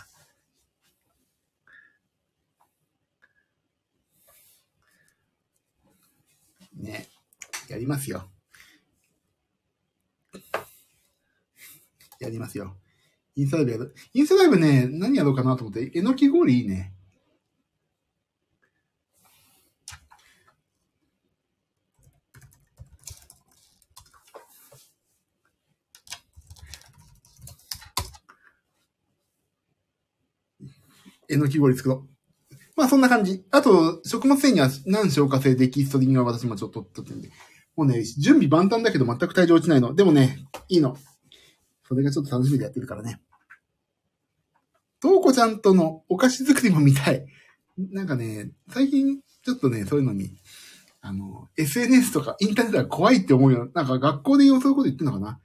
[6.75, 7.07] ね。
[7.69, 8.29] やりますよ。
[12.19, 12.75] やりますよ。
[13.35, 13.95] インスタライブやる。
[14.13, 16.93] インスタライブね、何やろうかなと思って、えのき氷いいね。
[31.31, 32.11] えのき氷作ろう。
[32.75, 33.43] まあそんな感じ。
[33.51, 37.29] あと、食物繊維には何消化性デキストリンが私もちょっと取ってるんで。
[37.75, 39.95] もうね、準備万端だけど全く体重落ちないの。
[39.95, 40.39] でもね、
[40.69, 40.97] いいの。
[41.87, 43.21] それがちょっと楽しみでやってるからね。
[45.01, 47.25] とうこちゃんとのお菓子作りも見たい。
[47.77, 50.37] なんかね、最近ちょっとね、そういうのに、
[51.01, 53.69] あの、SNS とかインターネットが怖いって思うよ。
[53.73, 55.39] なんか学校でそういうこと言ってんのかな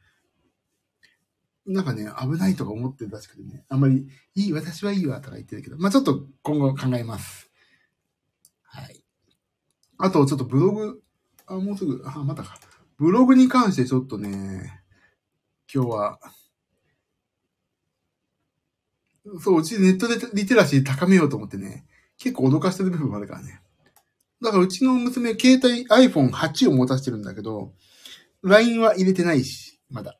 [1.66, 7.50] なんかね、危ないとか思ってるらしくてね、あんまり、いい、私はいいわとか言ってるけど、まあちょっと今後考えます。
[8.62, 9.02] はい。
[9.98, 11.02] あと、ちょっとブログ、
[11.46, 12.59] あ、もうすぐ、あ、またか。
[12.98, 14.83] ブログに関してちょっとね、
[15.72, 16.20] 今日は、
[19.40, 21.85] そう、うちネットでリテラシー高めようと思ってね、
[22.16, 23.61] 結構脅かしてる部分もあるからね。
[24.40, 27.72] だからうちの娘、携帯 iPhone8 を持たせてるんだけど、
[28.42, 30.18] LINE は入れてないし、まだ。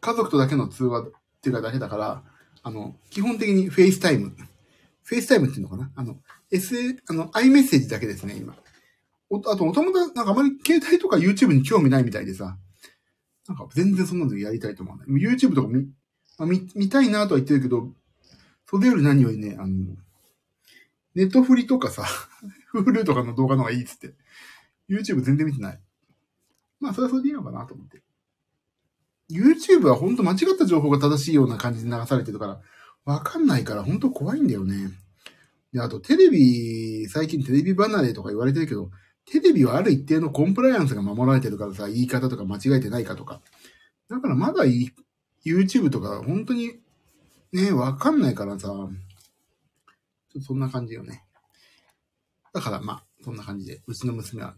[0.00, 2.22] 家族とだけの通話っていうかだけだから、
[2.62, 4.32] あの、基本的に FaceTime。
[5.08, 5.90] FaceTime っていうのかな？
[5.94, 6.18] あの、
[6.50, 6.74] S、
[7.08, 8.54] あの、iMessage だけですね、今。
[9.30, 12.56] おあと、お友達、なんかあまり携帯とか YouTube に興味ないみたいでさ、
[13.46, 15.06] なんか全然そんなのやりたいと思わない。
[15.08, 15.84] YouTube とか見、
[16.38, 17.92] まあ、見、見たいなとは言ってるけど、
[18.66, 19.96] それより何よりね、あの、
[21.14, 22.04] ネットフリとかさ、
[22.74, 24.14] Hulu とかの動画の方がいいっつって。
[24.88, 25.80] YouTube 全然見てない。
[26.80, 28.02] まあ、それはそれでいいのかなと思って。
[29.30, 32.60] YouTube は本当間違った情報が正しいような感じで流されてるから、
[33.04, 34.90] わかんないから本当怖いんだよね。
[35.72, 38.90] で、あとテレビ、最近テレビ離れとか言われてるけど、
[39.26, 43.40] テレビはある一定のコンプライアンスが守られてるからさ、言い方とか間違えてないかとか。
[44.08, 44.92] だからまだいい
[45.44, 46.78] YouTube とか本当に
[47.52, 48.90] ね、わかんないからさ、ちょっ
[50.32, 51.24] とそんな感じよね。
[52.54, 54.54] だからまあ、そんな感じで、うちの娘は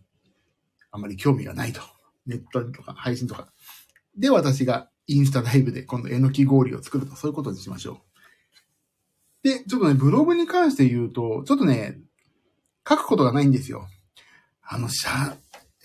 [0.93, 1.81] あんまり興味がないと。
[2.27, 3.49] ネットとか配信とか。
[4.21, 8.03] で、私がインスタライブで今度えのき氷を作ると、そういうことにしましょ
[9.43, 9.49] う。
[9.49, 11.99] で、ちょっとね、ブログに関して言うと、ちょっとね、
[12.87, 13.89] 書くことがないんですよ。
[14.63, 15.09] あの、写、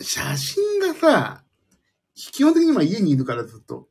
[0.01, 1.43] 写真がさ、
[2.13, 3.87] 基本的には家にいるからずっと、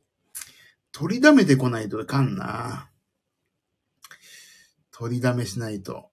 [0.91, 2.89] 取りだめてこないといかんな。
[4.91, 6.11] 取りだめしないと。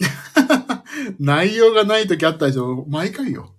[1.20, 3.54] 内容がないときあったでしょ毎回よ。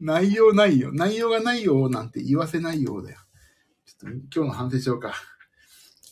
[0.00, 0.92] 内容ないよ。
[0.92, 3.18] 内容がないよなんて言わせないようだよ。
[3.86, 5.14] ちょっと今日の反省しようか。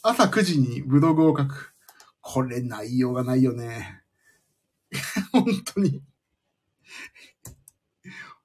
[0.03, 1.75] 朝9時にブログを書く。
[2.21, 4.03] これ内容がないよね。
[5.33, 6.03] 本当に。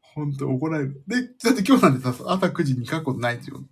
[0.02, 1.04] 本当怒られる。
[1.08, 3.64] で、だって今日なんてさ、朝9時に書くことないんですよ。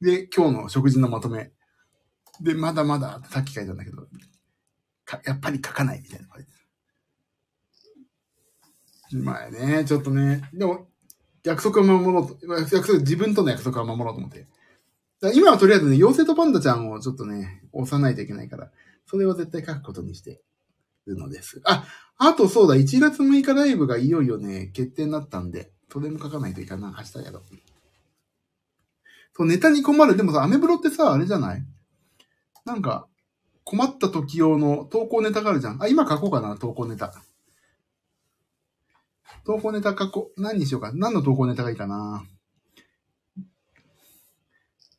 [0.00, 1.50] で、今日の食事のまとめ。
[2.40, 4.06] で、まだまだってさっき書いたんだけど、
[5.24, 6.48] やっぱり書かないみたいな感じ。
[6.48, 6.65] ま
[9.12, 10.88] あね、ちょっとね、でも、
[11.44, 14.46] 約束を守ろうと、約束、自分との約束を守ろうと思って。
[15.34, 18.70] 今はとりあえずね、妖精とパンダちゃんをちょっとね、押さないといけないから、
[19.06, 20.42] それを絶対書くことにして
[21.06, 21.60] るのです。
[21.64, 21.86] あ、
[22.18, 27.42] あとそうだ、1月6日ライブがいよいよね、決定になったんで、それも書かないといかな、明日やろう。
[29.36, 30.16] そう、ネタに困る。
[30.16, 31.64] でもさ、アメブロってさ、あれじゃない？
[32.64, 33.06] なんか、
[33.64, 35.82] 困った時用の投稿ネタがあるじゃん。
[35.82, 37.14] あ、今書こうかな、投稿ネタ。
[39.46, 40.42] 投稿ネタ書こう。
[40.42, 40.92] 何にしようか。
[40.92, 42.24] 何の投稿ネタがいいかな。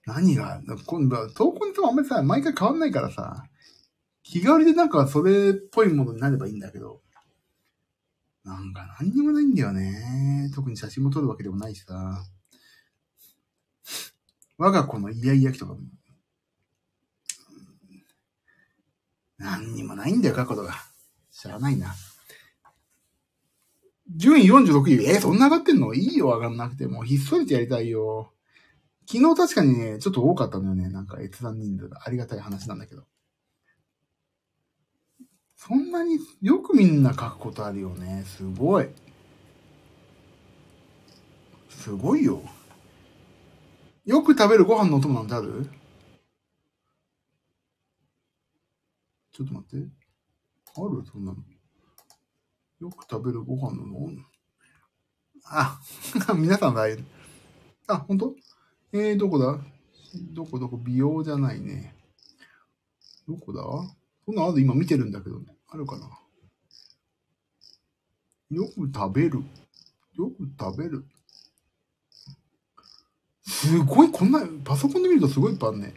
[0.05, 3.43] 何が、今度は投稿ネタはあんまりさ、毎回変わんないからさ、
[4.23, 7.01] 気軽でなんかそれっぽいものになればいいんだけど、
[8.45, 10.49] なんか何にもないんだよね。
[10.55, 12.23] 特に写真も撮るわけでもないしさ。
[14.57, 15.81] 我が子のイヤイヤ期とかも、
[19.37, 20.73] 何にもないんだよ、書くことが。
[21.31, 21.93] しゃあないな。
[24.15, 25.05] 順位46位。
[25.05, 25.93] えー、そんな上がってんの？
[25.93, 27.05] いいよ、上がんなくてもう。
[27.05, 28.31] ひっそりとやりたいよ。
[29.09, 30.89] 昨日確かにね、ちょっと多かったのよね。
[30.89, 33.03] なんか閲覧人数がありがたい話なんだけど。
[35.55, 38.23] そんなによくみんな書くことあるよね。
[38.25, 38.89] すごい。
[41.69, 42.41] すごいよ。
[44.05, 45.69] よく食べるご飯のお供なんてある？
[49.33, 49.87] ちょっと待って。
[50.75, 51.03] ある？
[51.11, 51.37] そんなの。
[52.79, 54.09] よく食べるご飯のの
[55.45, 55.79] あ、
[56.35, 57.03] 皆さんだいる。
[57.87, 58.35] あ、本当？
[58.91, 59.59] えー、どこだ？
[60.33, 60.77] どこどこ？
[60.77, 61.95] 美容じゃないね。
[63.27, 63.63] どこだ？
[64.25, 65.57] そんなある今見てるんだけどね。
[65.69, 66.07] あるかな？
[68.49, 69.43] よく食べる。
[70.13, 71.05] よく食べる。
[73.43, 75.93] すごい、こんな、パソコンで見るとすごいいっぱいあるね。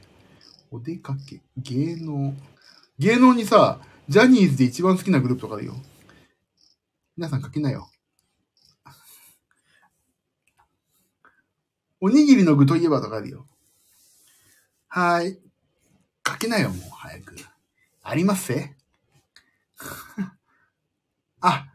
[0.71, 2.35] お出かけ、芸能。
[2.99, 5.75] 芸能にさ、ジャニーズで一番好きなグループとかあるよ。
[7.21, 7.91] 皆さん書きなよ。
[12.01, 13.47] おにぎりの具といえばとかあるよ。
[14.89, 15.39] はい。
[16.27, 17.37] 書けなよ、もう、早く。
[18.03, 18.47] あります？
[18.55, 18.75] せ
[21.43, 21.67] あ、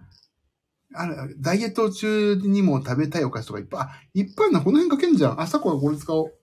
[0.96, 5.38] ある、ダイエット中にも食べたいお菓子とかいっぱい、あ、いっぱいな、この辺書けんじゃん。
[5.38, 6.40] 明日からこれ使おう。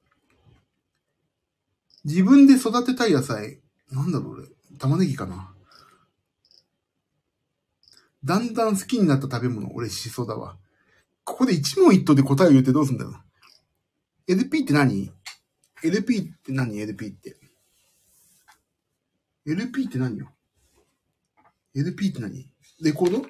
[2.05, 3.61] 自分で育てたい野菜。
[3.91, 4.49] なんだろう、俺。
[4.79, 5.52] 玉ねぎかな。
[8.25, 10.57] だんだん好きになった食べ物、俺しそだわ。
[11.25, 13.20] ここで一問一答で答えを言ってどうすんだよ。
[14.29, 15.12] LP って何
[15.83, 17.37] ?LP って何 ?LP って。
[19.45, 20.31] LP って何よ
[21.75, 22.49] ?LP って何？
[22.81, 23.27] レコード？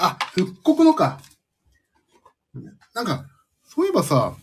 [0.00, 1.20] あ、復刻のか。
[2.94, 3.26] なんか、
[3.64, 4.36] そういえばさ、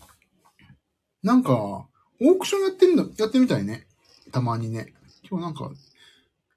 [1.22, 1.86] なんか、
[2.20, 3.86] オークションやってんだ、やってみたいね。
[4.32, 4.94] たまにね。
[5.28, 5.70] 今日なんか、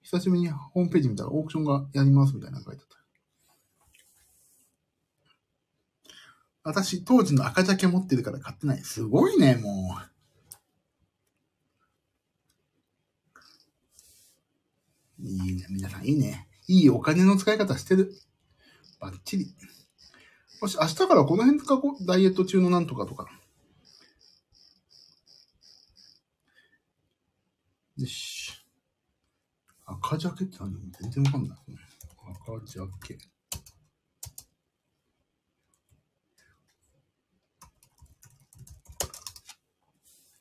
[0.02, 2.90] 久しぶりにホームページ見たらオークションがやりますみたいなの書いてた。
[6.64, 8.80] 私、当時の赤ジャケ持ってるから買ってない。
[8.80, 10.10] すごいね、もう。
[15.22, 16.48] いいね、皆さんいいね。
[16.68, 18.14] いいお金の使い方してる。
[19.00, 19.56] バッチリ。
[20.62, 22.06] もし、明日からこの辺使こう。
[22.06, 23.28] ダイエット中のなんとかとか。
[28.00, 28.54] よし。
[29.86, 30.72] 赤ジャケって何
[31.02, 31.58] 全然わかんない。
[32.48, 33.18] 赤ジャケ。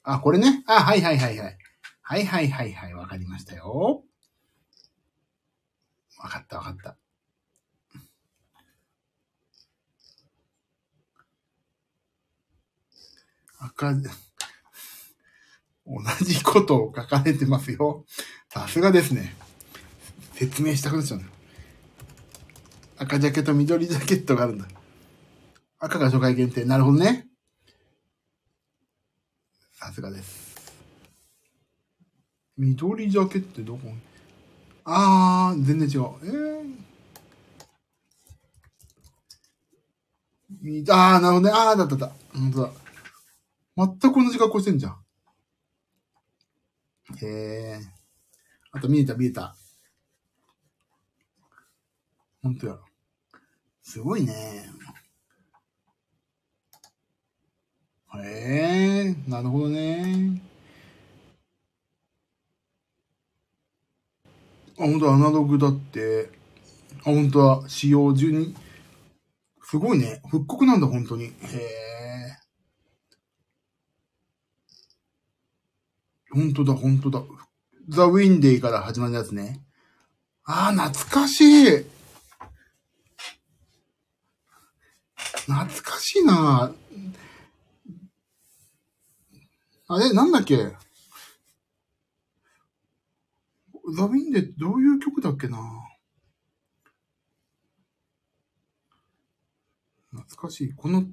[0.04, 0.62] あ、これね？
[0.68, 1.58] あ、はいはいはいはい。
[2.02, 2.94] はいはいはいはい。
[2.94, 4.04] わかりましたよ。
[6.18, 6.96] わかったわかった。
[13.58, 13.92] 赤、
[15.88, 18.04] 同じことを書かれてますよ。
[18.52, 19.34] さすがですね。
[20.34, 21.22] 説明したくなっちゃう
[22.98, 24.66] 赤ジャケと緑ジャケットがあるんだ。
[25.78, 26.64] 赤が初回限定。
[26.64, 27.26] なるほどね。
[29.72, 30.74] さすがです。
[32.56, 33.88] 緑ジャケってどこ？
[34.84, 36.10] あー、全然違う。
[40.64, 41.50] えー、あー、なるほどね。
[41.54, 42.12] あー、だっただ。
[42.34, 42.72] 本当だ。
[43.76, 44.96] 全く同じ格好してんじゃん。
[47.16, 47.80] へえ。
[48.72, 49.56] あと見えた見えた。
[52.42, 52.78] ほんとや。
[53.82, 54.68] すごいね。
[58.14, 60.42] へえ、なるほどね。
[64.78, 66.30] あ、ほんとアナログだって。
[67.00, 68.54] あ、ほんとは、使用12、
[69.62, 70.20] すごいね。
[70.28, 71.24] 復刻なんだ、本当に。
[71.24, 72.47] へえ。
[76.30, 77.22] 本当だ、本当だ。
[77.88, 79.60] ザ・ウィンデイから始まるやつね。
[80.44, 81.86] ああ、懐かしい。
[85.46, 86.72] 懐かしいな
[89.90, 90.56] あれ、なんだっけ？
[93.96, 95.58] The Windy ってどういう曲だっけな？
[100.10, 100.74] 懐かしい。
[100.74, 101.12] この、もう、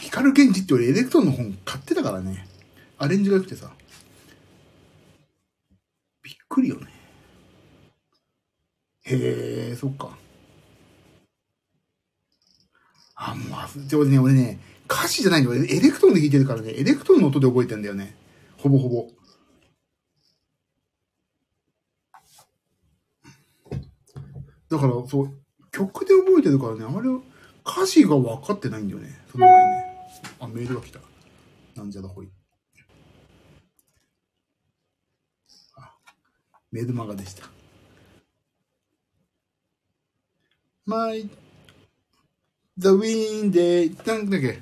[0.00, 2.48] 光源氏って俺エレクトーンの本買ってたからね。
[3.02, 3.68] アレンジが良くてさ。
[6.22, 6.86] びっくりよね。
[9.02, 10.16] へえ、そっか。
[13.16, 15.64] あ、もうあ、でもね、俺ね、歌詞じゃないんだよ。
[15.64, 18.14] エレクトーンで弾いてるからね、エレクトーンの音で覚えてんだよね。
[18.56, 19.08] ほぼほぼ。
[24.70, 25.40] だから、そう、
[25.72, 27.08] 曲で覚えてるからね、あれ、
[27.66, 29.08] 歌詞が分かってないんだよね。
[29.32, 29.84] その前ね。
[30.38, 31.00] あ、メールが来た。
[31.74, 32.28] なんじゃだほい。
[36.72, 37.44] メルマガでした。
[40.86, 41.28] My,
[42.78, 44.54] the wind, で、なんだっけ？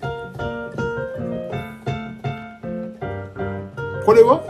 [4.04, 4.40] これは？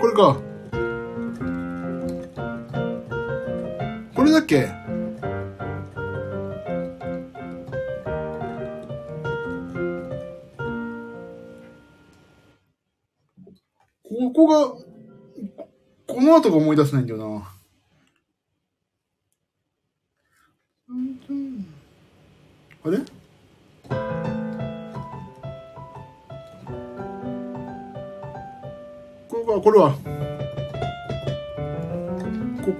[0.00, 0.40] これか。
[4.14, 4.77] これだっけ？
[14.48, 14.68] が、
[16.06, 17.54] この後が思い出せないんだよな。
[22.84, 22.98] あれ？
[29.28, 29.92] これは、これは。
[32.64, 32.72] こ。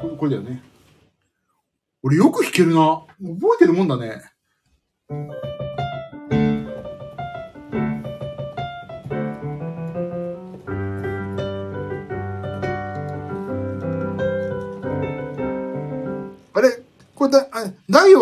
[0.00, 0.62] これこれだよね。
[2.02, 3.04] 俺よく弾けるな。
[3.20, 4.31] 覚えてるもんだね。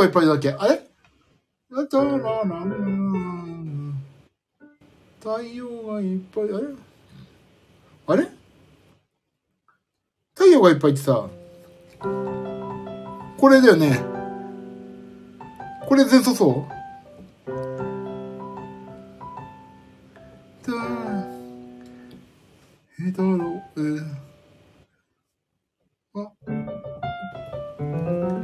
[0.00, 0.50] がいっぱいだっけ。
[0.50, 0.80] あれ？
[5.20, 6.52] 太陽がいっぱい、あれ？
[8.06, 8.26] あれ？
[10.34, 11.28] 太陽がいっぱいってさ、
[12.00, 14.00] これだよね。
[15.86, 16.70] これ全素そう
[20.70, 20.76] だ
[23.06, 23.38] えだろう、
[23.76, 23.80] え。
[26.14, 26.32] ーあ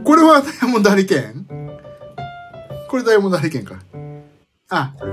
[0.05, 1.46] これはダイヤモンドハリケーン
[2.97, 3.79] これダイヤモンドハリケーンか。
[4.71, 4.95] あ。
[4.99, 5.05] こ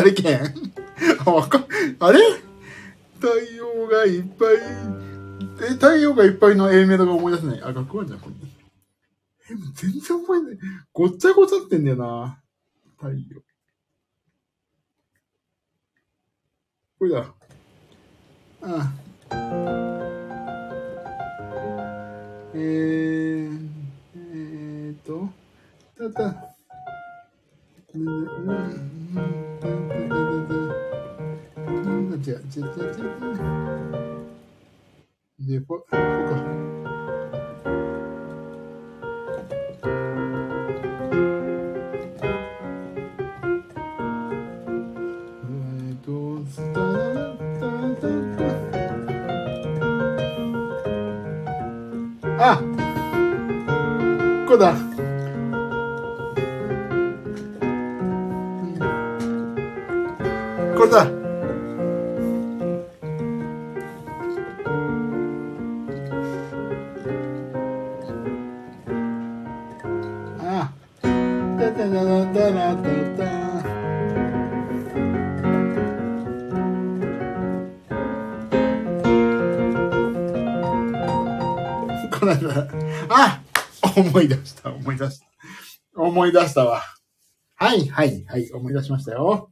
[0.00, 1.66] がダイヤモンドハリケーンあ、 わかん、
[2.00, 2.20] あれ？
[3.20, 4.56] 太陽がいっぱい。
[5.62, 7.62] え、太陽がいっぱいの A メロが思い出せない？
[7.62, 8.36] あ、学校あるじゃん、ここに。
[9.50, 10.58] え、もう全然覚えない。
[10.92, 12.42] ごっちゃごちゃってんだよな。
[12.96, 13.18] 太陽。
[16.98, 17.34] これだ。
[18.62, 18.92] ああ。
[22.54, 23.68] えー、
[24.16, 25.28] えーと、
[25.98, 26.56] たた。
[27.94, 29.45] うんうんうんうん
[32.26, 33.02] 違う違う違う違
[35.46, 35.58] う。
[35.58, 35.86] で、こ、
[54.58, 54.85] だ。
[60.86, 61.16] れだ。
[83.08, 83.40] あ
[83.82, 85.26] あ思い出した、思い出した。
[85.96, 86.82] 思い出したわ。
[87.54, 89.50] はい、はい、はい、思い出しましたよ。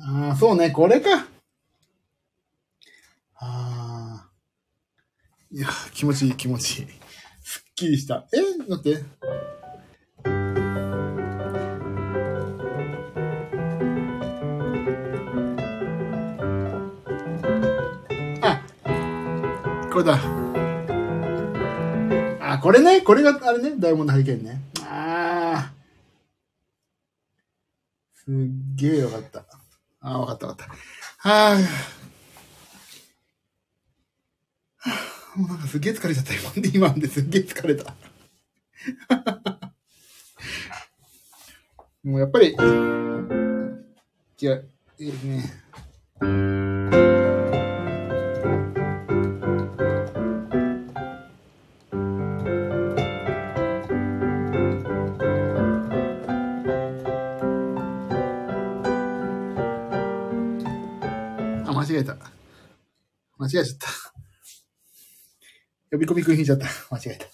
[0.00, 1.26] ああ、そうね、これか。
[3.34, 4.28] ああ。
[5.50, 6.86] いや、気持ちいい、気持ちいい。
[7.40, 8.26] すっきりした。
[8.32, 8.38] え
[8.68, 9.02] 待って。
[18.42, 18.62] あ、
[19.92, 20.18] これだ。
[22.52, 24.60] あ、これね、これがあれね、ダイヤモンドハリケーンね。
[24.82, 25.72] ああ。
[28.14, 28.34] すっ
[28.76, 29.57] げえよかった。
[30.00, 31.28] ああ、わかったわかった。
[31.28, 31.58] はあ。
[35.36, 37.94] もうなんかすげえ疲れちゃった今で、今ですげえ疲れた。
[42.04, 42.56] もうやっぱり、
[44.40, 44.70] 違う、
[45.00, 46.47] えーね。
[65.98, 66.66] 呼び込み君引いちゃった。
[66.94, 67.26] 間違えた。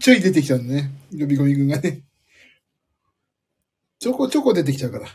[0.00, 0.90] ちょい出てきちゃうんだね。
[1.12, 2.02] 呼び込みくんがね。
[3.98, 5.06] ちょこちょこ出てきちゃうから。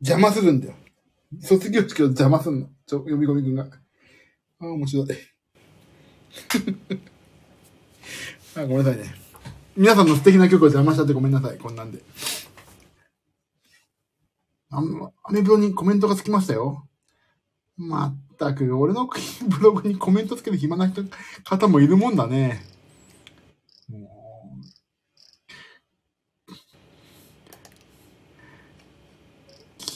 [0.00, 0.74] 邪魔するんだよ。
[1.40, 2.68] 卒業式を邪魔すんの。
[2.86, 3.64] ちょ、呼び込みくんが。
[3.64, 5.06] ああ、面白い。
[8.56, 9.14] あごめんなさいね。
[9.76, 11.58] 皆さんの素敵な曲を邪魔しちゃってごめんなさい。
[11.58, 12.02] こんなんで。
[14.70, 16.86] あの、アメブロにコメントがつきましたよ。
[17.76, 19.06] まったく、俺の
[19.48, 21.02] ブログにコメントつける暇な人
[21.44, 22.64] 方もいるもんだね。
[23.88, 24.08] もう、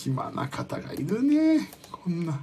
[0.02, 1.70] 暇な方がいるね。
[1.92, 2.40] こんな。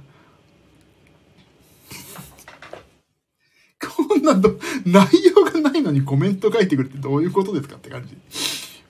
[3.80, 8.16] こんなど、内容がないのにコメント書いてくるってどういうことですかって感じ。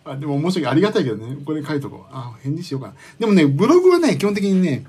[0.05, 0.69] あ、でも面白い。
[0.69, 1.37] ありがたいけどね。
[1.45, 2.15] これ書いとこう。
[2.15, 2.95] あ、返事しようかな。
[3.19, 4.87] でもね、ブログはね、基本的にね、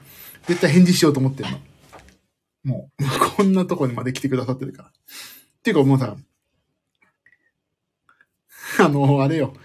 [0.47, 1.59] 絶対返事しようと思ってるの。
[2.63, 3.03] もう、
[3.35, 4.89] こんなとこにまで来てくださってるから。
[4.89, 4.91] っ
[5.63, 6.15] ていうかもうさ、
[8.79, 9.55] あの、あれよ。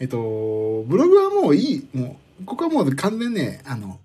[0.00, 1.88] えっと、ブログはもういい。
[1.96, 4.00] もう、ここはもう完全ね、あの、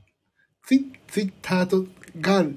[0.65, 1.85] ツイツイッターと
[2.21, 2.53] ガー、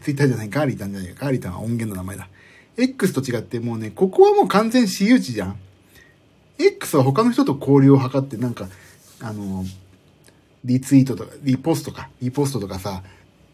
[0.00, 2.28] ツイッターじゃない、ガーリータンじゃないガーリータンは音源の名前だ。
[2.76, 5.56] X と違ってもうね、ここはもう完全私有地じゃん。
[6.58, 8.68] X は他の人と交流を図ってなんか、
[9.20, 9.64] あの、
[10.64, 13.02] リツイートとか、リポストか、リポストとかさ、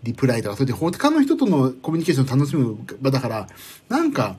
[0.03, 3.49] リプライとか、それで他の人とのコミュニケーションを楽しむ場だから、
[3.89, 4.37] なんか、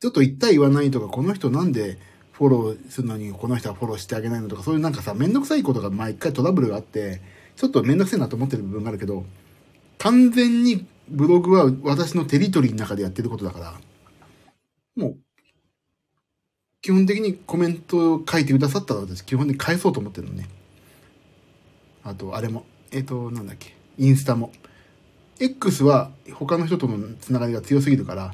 [0.00, 1.98] ちょっと言った言わないとか、この人なんで
[2.38, 7.20] フォローするのにこの人はフォローしてあげないのとか、そういうなんかさ、めんどくさいことが毎回トラブルがあって、
[7.56, 9.24] ちょっとめんどくさいなと思ってる部分があるけど、
[9.98, 13.74] 完全にブログは私のテリトリーの中でやってることだから、
[14.94, 15.18] もう、
[16.80, 20.48] 基本的にコメントを書いてくださったら私基本に返そうと思ってるのね。
[22.04, 24.52] あと、あれも、えっ、と、なんだっけ、インスタも。
[25.40, 28.32] X は他の人とのつながりが強すぎるから、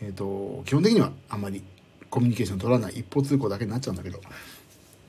[0.00, 1.64] えっ、と、基本的にはあんまり
[2.12, 4.20] コミュニケーション取らない一方通行だけになっちゃうんだけど、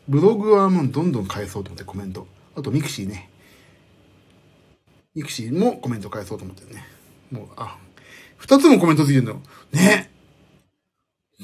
[0.08, 2.26] ブログはもうどんどん返そうと思ってコメント。
[2.56, 3.30] あとミクシーね。
[5.14, 6.86] ミクシーもコメント返そうと思ってね。
[7.30, 7.78] もう、あ、
[8.38, 9.42] 二つもコメントついてるの。
[9.74, 10.12] ね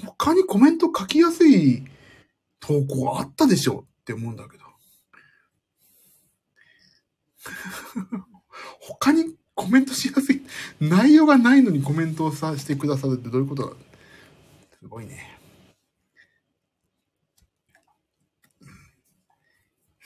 [0.05, 1.83] 他にコメント書きやすい
[2.61, 4.63] 投稿あったでしょって思うんだけど。
[8.79, 10.41] 他にコメントしやすい、
[10.79, 13.75] 内容がないのにコメントをさしてくださるってどういうことだ
[14.79, 15.38] すごいね。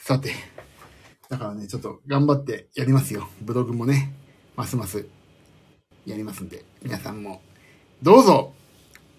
[0.05, 0.33] さて。
[1.29, 3.29] だからね、ちょっと頑張ってやりますよ。
[3.39, 4.13] ブログもね、
[4.57, 5.07] ますます
[6.05, 7.41] やりますんで、皆さんも
[8.01, 8.51] どうぞ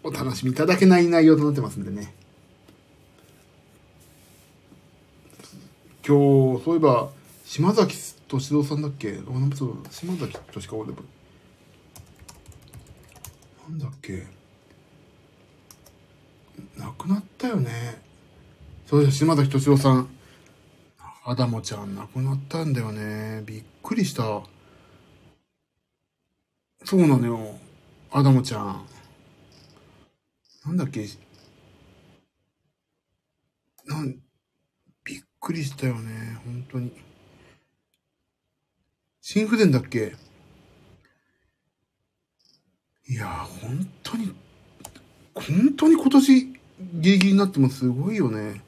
[0.02, 2.12] お楽しみいただけない内容となってますんでね。
[6.06, 7.08] 今日、そういえば、
[7.46, 7.96] 島崎
[8.28, 9.20] 敏郎さんだっけ？
[9.90, 10.98] 島崎敏郎でも。
[13.70, 14.26] なんだっけ？
[16.76, 18.02] 亡くなったよね。
[18.86, 20.10] そうです、島崎敏郎さん。
[21.26, 23.42] アダモちゃん亡くなったんだよね。
[23.46, 24.42] びっくりした。
[26.84, 27.58] そうなのよ。
[28.10, 28.84] アダモちゃん。
[30.66, 31.06] なんだっけ？
[33.86, 34.18] なん、
[35.02, 36.38] びっくりしたよね。
[36.44, 36.92] 本当に。
[39.22, 40.14] 心不全だっけ？
[43.08, 43.26] いや、
[43.62, 44.34] 本当に、
[45.34, 46.52] 本当に今年ギ
[47.12, 48.62] リギリになってもすごいよね。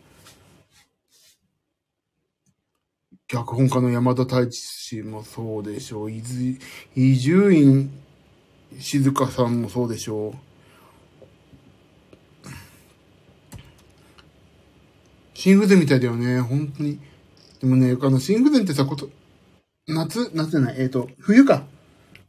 [3.29, 6.11] 脚本家の山田太一氏もそうでしょう。
[6.12, 6.59] 伊豆、
[6.95, 7.91] 伊集院
[8.79, 10.35] 静香さんもそうでしょう。
[15.35, 17.01] 心不全みたいだよね、本当に。
[17.61, 19.11] でもね、あの、心不全ってさ、こと、
[19.89, 21.66] 夏、夏じゃない、えっ、ー、と、冬か。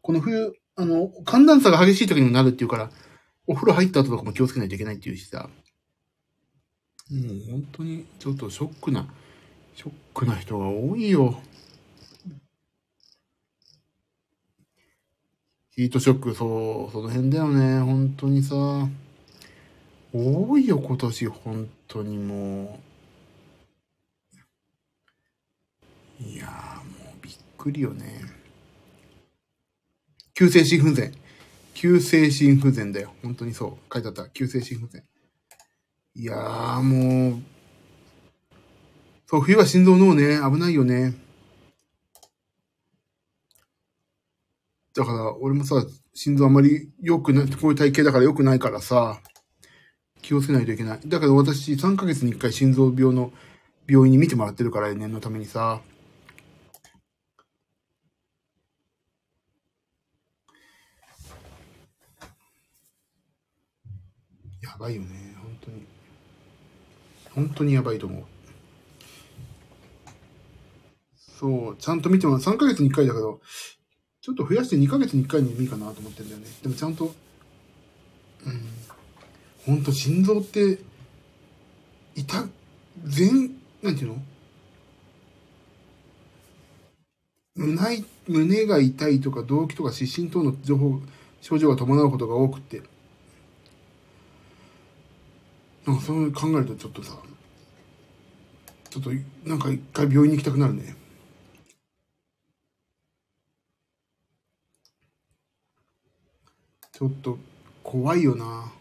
[0.02, 2.90] この冬、あの、寒暖差が激しい時にもなるっていうから、
[3.46, 5.48] お風呂入った後とかも気をつけないといけないっていうしさ。
[7.12, 9.08] もう本当にちょっとショックな
[9.78, 11.40] ショックな人が多いよ。
[15.70, 17.80] ヒートショック、そう、その辺だよね。
[17.82, 18.56] 本当にさ。
[20.12, 22.80] 多いよ、今年、本当にも
[26.20, 26.24] う。
[26.24, 28.22] いやー、もうびっくりよね。
[30.34, 31.14] 急性心不全。
[31.76, 33.14] 急性心不全だよ。
[33.22, 33.94] 本当にそう。
[33.94, 34.28] 書いてあった。
[34.30, 35.04] 急性心不全。
[36.16, 37.57] いやー、もう、
[39.30, 41.14] そう、冬は心臓脳ね、危ないよね。
[44.96, 49.22] だから、俺もさ、心臓あまり良くない、こういう体型だから良くないからさ、
[50.22, 51.00] 気をつけないといけない。
[51.06, 53.34] だけど私、3ヶ月に1回心臓病の
[53.88, 55.82] 病院に見てもらってるから、念のためにさ。
[64.62, 65.86] やばいよね、本当に。
[67.36, 68.37] 本当にやばいと思う。
[71.40, 73.40] そう、ちゃんと見ても3ヶ月に1回だけど、
[74.22, 76.48] ちょっと増やして2ヶ月に1回にもいいかなと思ってんだよね。
[76.64, 77.14] でもちゃんと、
[78.46, 78.62] うん、
[79.66, 80.80] ほんと心臓って、
[82.16, 82.50] 痛、
[83.06, 84.18] 全、なんていうの？
[87.56, 91.00] 胸胸が痛いとか動悸とか失神等の情報、
[91.42, 92.82] 症状が伴うことが多くて、
[95.86, 97.18] なんかそう考えるとちょっとさ、
[98.90, 99.12] ちょっと
[99.48, 100.96] なんか一回病院に行きたくなるね。
[106.98, 107.38] ちょっと
[107.84, 108.72] 怖いよな。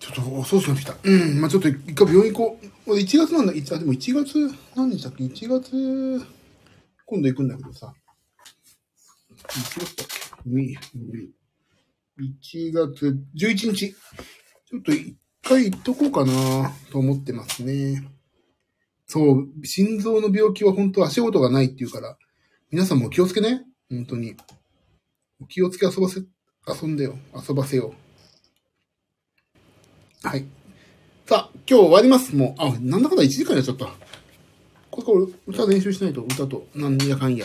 [0.00, 0.96] ちょっと遅くなってきた。
[1.00, 1.40] うん。
[1.40, 2.58] まあちょっと一回病院行こ
[2.88, 2.96] う。
[2.96, 3.52] 1月なんだ。
[3.52, 6.26] あ、でも1月、何日だっけ ?1 月、
[7.06, 7.94] 今度行くんだけどさ。
[9.30, 10.06] 1月だっ
[10.42, 10.50] け
[12.20, 13.74] ?1 月11日。
[13.74, 18.08] ちょっと一回行っとこうかなと思ってますね。
[19.06, 22.18] そう、心臓の病気は本当足音がないっていうから、
[22.72, 23.66] 皆さんも気をつけね。
[23.90, 24.34] 本当に。
[25.50, 26.22] 気をつけ遊ばせ、
[26.66, 27.18] 遊んでよ。
[27.46, 27.92] 遊ばせよ
[30.24, 30.26] う。
[30.26, 30.46] はい。
[31.26, 32.34] さあ、今日終わります。
[32.34, 33.90] もう、あ、なんだかんだ1時間やっちゃった。
[34.90, 37.44] これこ歌練習しないと、歌と、なんやかんや。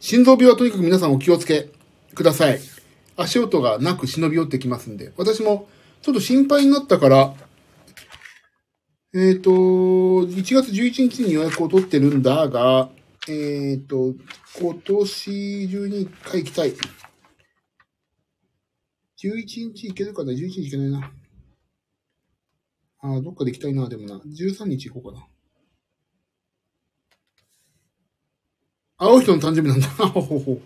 [0.00, 1.70] 心臓病はとにかく皆さんお気をつけ
[2.16, 2.58] ください。
[3.16, 5.12] 足音がなく忍び寄ってきますんで。
[5.16, 5.68] 私も、
[6.02, 7.34] ちょっと心配になったから、
[9.14, 12.90] えっ、ー、と、1月11日に予約を取ってるんだが、
[13.28, 14.14] えっ、ー、と、
[14.60, 16.72] 今年中に一回行きたい。
[19.18, 21.12] 11日行けるかな ?11 日行けないな。
[23.00, 24.18] ああ、どっかで行きたいな、でもな。
[24.18, 25.26] 13日行こうかな。
[28.98, 29.88] 青い人の誕生日なんだ。
[30.08, 30.60] ほほほ。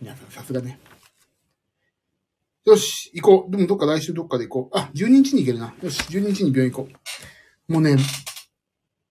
[0.00, 0.80] 皆さん、さすがね。
[2.64, 3.50] よし、行こう。
[3.50, 4.78] でもどっか来週どっかで行こう。
[4.78, 5.74] あ、12日に行けるな。
[5.80, 6.88] よし、12日に病院行こ
[7.68, 7.72] う。
[7.72, 7.96] もうね、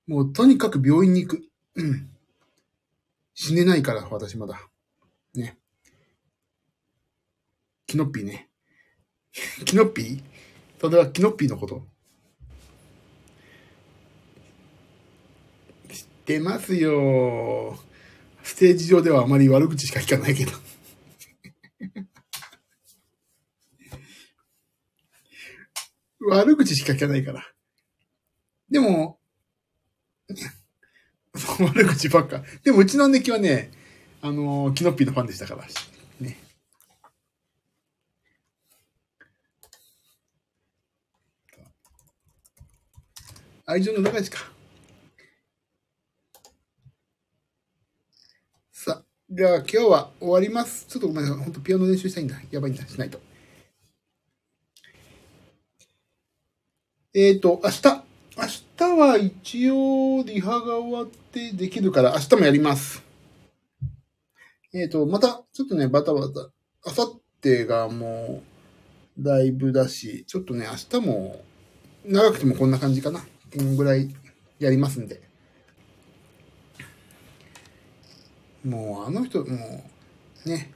[0.05, 1.43] もうとにかく病院に行く。
[1.75, 2.16] うん。
[3.39, 4.59] 死ねないから、私まだ。
[5.35, 5.59] ね。
[7.85, 8.49] キノッピーね。
[9.63, 10.23] キノッピー？
[10.81, 11.87] それはキノッピーのこと。
[15.87, 17.77] 知ってますよ。
[18.41, 20.53] ステージ上ではあまり悪口しか聞かないけど。
[26.27, 27.53] 悪口しか聞かないから。
[28.67, 29.19] でも、
[31.59, 32.43] 悪口ばっか。
[32.63, 33.71] でもうちの姉貴はね、
[34.21, 35.65] あのーキノッピーのファンでしたから。
[36.19, 36.37] ね。
[43.65, 44.39] 愛情の長いしか。
[48.71, 50.85] さあ、じゃあ今日は終わります。
[50.87, 51.43] ちょっとごめんなさい。
[51.43, 52.35] 本当ピアノ練習したいんだ。
[52.49, 52.85] やばいんだ。
[52.87, 53.19] しないと。
[57.13, 57.83] えっ、ー、と、明日。
[58.37, 63.03] 明日日は一応リハが終わってできるから、明日もやります。
[64.73, 66.51] えっ、ー、と、また、ちょっとね、バタバタ。
[66.85, 68.43] 明後日がも
[69.17, 71.43] う、だいぶだし、ちょっとね、明日も、
[72.05, 73.19] 長くてもこんな感じかな。
[73.19, 73.25] こ
[73.55, 74.13] のぐらい
[74.59, 75.21] やりますんで。
[78.63, 79.83] もう、あの人、も
[80.45, 80.73] う、ね、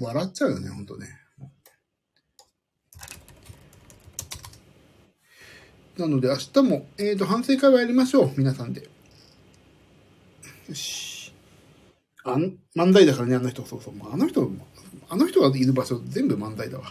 [0.00, 1.17] 笑っちゃうよね、ほんとね。
[5.98, 8.32] なので、明日も、えっ、ー、と、反省会はやりましょう。
[8.36, 8.88] 皆さんで。
[10.68, 11.32] よし。
[12.22, 13.64] あん、漫才だからね、あの人。
[13.66, 13.94] そうそう。
[13.94, 14.48] もうあの人、
[15.08, 16.84] あの人がいる場所、全部漫才だわ。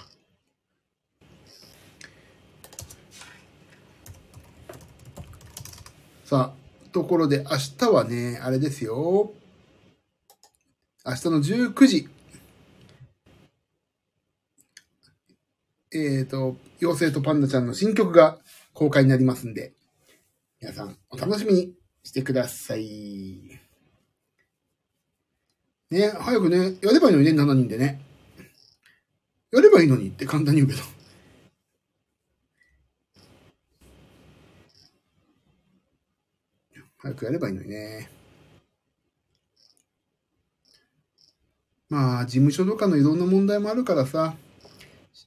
[6.25, 9.31] さあ、ところで、明日はね、あれですよ。
[11.05, 12.09] 明日の19時。
[15.93, 18.37] えっ、ー、と、妖精とパンダちゃんの新曲が
[18.77, 19.73] 公開になりますんで、
[20.61, 21.73] 皆さんお楽しみに
[22.03, 23.59] してください。
[25.89, 27.99] ね、早くね、やればいいのにね、7人でね。
[29.51, 30.83] やればいいのにって簡単に言うけど。
[36.99, 38.11] 早くやればいいのにね。
[41.89, 44.35] まあ、事務所とかのいろんな問題もあるからさ、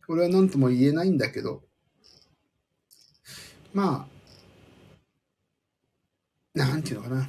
[0.06, 1.64] 俺は何とも言えないんだけど、
[3.72, 4.10] まあ、
[6.58, 7.28] なんていうのかな。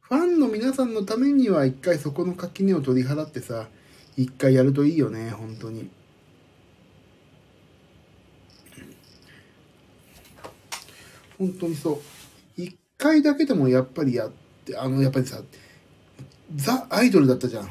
[0.00, 3.68] ファンの皆さんのためには一回そこの垣根を取り払ってさ、
[4.16, 5.90] 一回やるといいよね、本当に。
[11.38, 12.00] 本当にそう。
[12.56, 14.30] 一回だけでもやっぱりやっ
[14.64, 15.42] て、あの、やっぱりさ、
[16.54, 17.70] ザ・アイドルだったじゃん。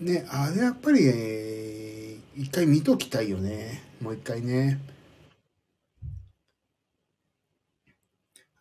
[0.00, 3.82] ね、あれやっぱり、一回見ときたいよね。
[4.00, 4.93] もう一回ね。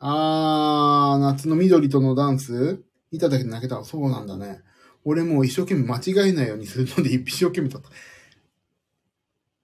[0.06, 2.84] あー、夏の緑とのダンス？
[3.12, 3.84] 見ただけで泣けた。
[3.86, 4.62] そうなんだね。
[5.06, 7.90] 俺もう一生懸命間違えないようにするので 一生懸命だった。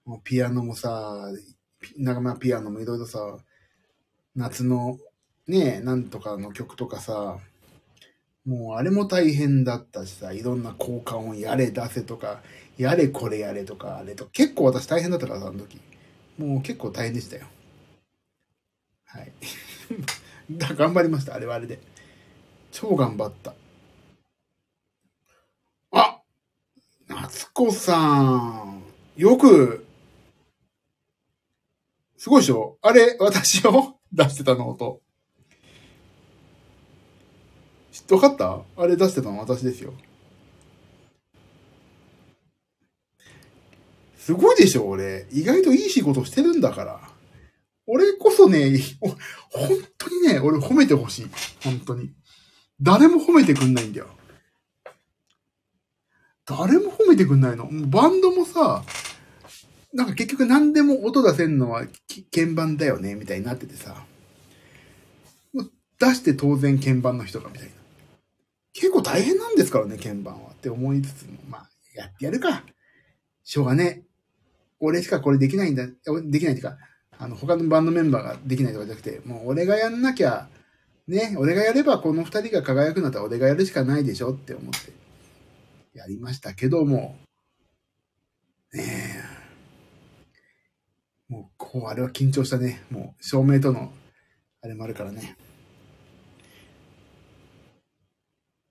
[0.04, 1.28] もうピアノもさ、
[1.98, 3.38] 仲間ピアノもいろいろさ、
[4.34, 4.98] 夏の
[5.46, 7.38] ね、なんとかの曲とかさ、
[8.44, 12.42] もうあれも大変だったしさ、いろんな効果音やれ出せとか、
[12.78, 15.80] やれこれやれとか、あれと、結構私大変だったからさ、あの時。
[16.38, 17.46] もう結構大変でしたよ。
[19.04, 19.32] はい。
[20.50, 21.78] だ 頑張りました、あれはあれで。
[22.72, 23.54] 超頑張った。
[25.92, 26.20] あ
[27.08, 28.82] 夏子さん、
[29.16, 29.86] よく、
[32.16, 32.78] すごいでしょ？
[32.82, 35.00] あれ、私を 出してたの音。
[37.92, 38.62] 知ってわかった？
[38.76, 39.94] あれ出してたの私ですよ。
[44.16, 44.86] すごいでしょ？
[44.86, 45.26] 俺。
[45.32, 47.00] 意外といい仕事してるんだから。
[47.86, 48.78] 俺こそね、
[49.50, 49.68] 本
[50.10, 51.26] にね、俺褒めてほしい。
[51.62, 52.10] 本当に。
[52.80, 54.08] 誰も褒めてくんないんだよ。
[56.46, 57.68] 誰も褒めてくんないの。
[57.70, 58.84] バンドもさ、
[59.92, 61.86] なんか結局何でも音出せんのは
[62.32, 64.04] 鍵盤だよね、みたいになっててさ。
[66.00, 67.70] 出して当然鍵盤の人がみたいな。
[68.72, 70.50] 結構大変なんですからね、鍵盤は。
[70.52, 72.64] って思いつつも、まあ、やってやるか。
[73.44, 74.10] しょうがねえ。
[74.80, 75.86] 俺しかこれできないんだ。
[75.86, 76.78] できないっていうか、
[77.20, 80.48] あの、他のバンドメンバーができないとかじゃなくて、もう俺がやんなきゃ、
[81.06, 84.92] ね、俺がやればこの二人が輝くんだったら俺がやるしかないでしょって思って、
[85.92, 87.18] やりましたけども、
[88.72, 89.20] ね
[91.28, 92.82] え、もう、こう、あれは緊張したね。
[92.90, 93.92] もう、照明との、
[94.62, 95.36] あれもあるからね。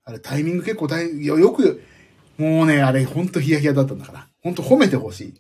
[0.06, 1.84] あれタイミング結構大変、よく、
[2.38, 4.28] もうね、あれほんとヒヤヒヤだったんだから。
[4.42, 5.34] ほんと褒めてほしい。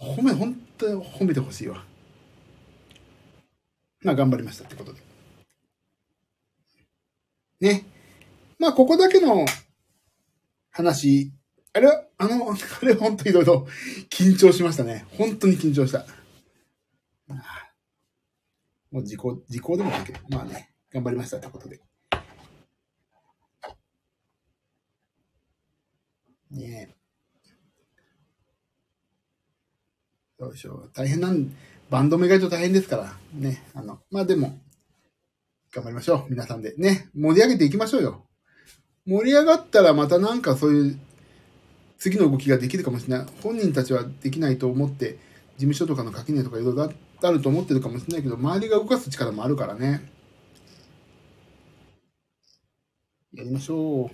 [0.00, 1.84] 褒め、ほんと褒めてほしいわ。
[4.02, 5.00] まあ頑張りましたってことで。
[7.60, 7.84] ね。
[8.58, 9.44] まあここだけの
[10.70, 11.32] 話、
[11.72, 13.66] あれは、あの、あれほんといろいろ
[14.08, 15.06] 緊張しましたね。
[15.16, 16.06] 本当に緊張した。
[17.26, 17.70] まあ
[18.90, 21.80] もう時効、時効でもないけど、まあね、頑張りましたってことで。
[26.50, 26.96] ねえ。
[30.38, 30.90] どうしょう。
[30.92, 31.54] 大変なん、
[31.90, 33.16] バンドも意外と大変ですから。
[33.34, 33.64] ね。
[33.74, 34.60] あの、まあでも、
[35.72, 36.30] 頑張りましょう。
[36.30, 36.74] 皆さんで。
[36.76, 37.08] ね。
[37.14, 38.26] 盛り上げていきましょうよ。
[39.06, 41.00] 盛り上がったらまたなんかそういう
[41.98, 43.26] 次の動きができるかもしれない。
[43.42, 45.18] 本人たちはできないと思って、
[45.56, 50.10] 事務所とかの垣根とかいろいろあると思ってるかもしれないけど、周りが動かす力もあるからね。
[53.34, 54.10] やりましょ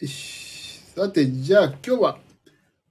[0.00, 0.04] う。
[0.04, 0.35] よし。
[0.96, 2.18] さて、じゃあ今日は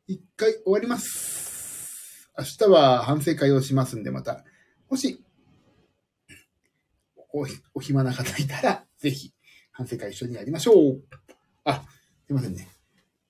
[0.06, 2.30] 一回終わります。
[2.38, 4.44] 明日は反省会をしますんで、また。
[4.92, 5.26] もし、
[7.34, 9.34] お、お暇な方いたら、ぜひ、
[9.72, 11.02] 反省会一緒にやりましょう。
[11.64, 11.82] あ、
[12.28, 12.68] すいませんね。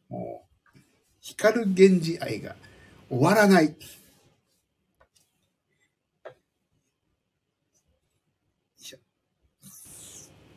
[0.10, 0.46] も
[0.76, 0.80] う、
[1.22, 2.58] 光源氏愛が
[3.10, 3.78] 終わらない。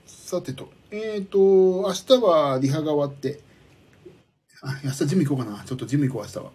[0.04, 3.46] さてと、えっ、ー、と、明日はリハが終わって、
[4.62, 5.62] あ、明日ジム行こうかな。
[5.64, 6.50] ちょっとジム行こう、明日は。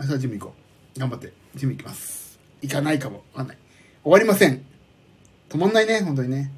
[0.00, 0.54] 明日はジム行こ
[0.96, 1.00] う。
[1.00, 2.38] 頑張って、ジム行きます。
[2.62, 3.22] 行かないかも。
[3.32, 3.58] わかんない。
[4.02, 4.64] 終わりません。
[5.48, 6.52] 止まんないね、本当にね。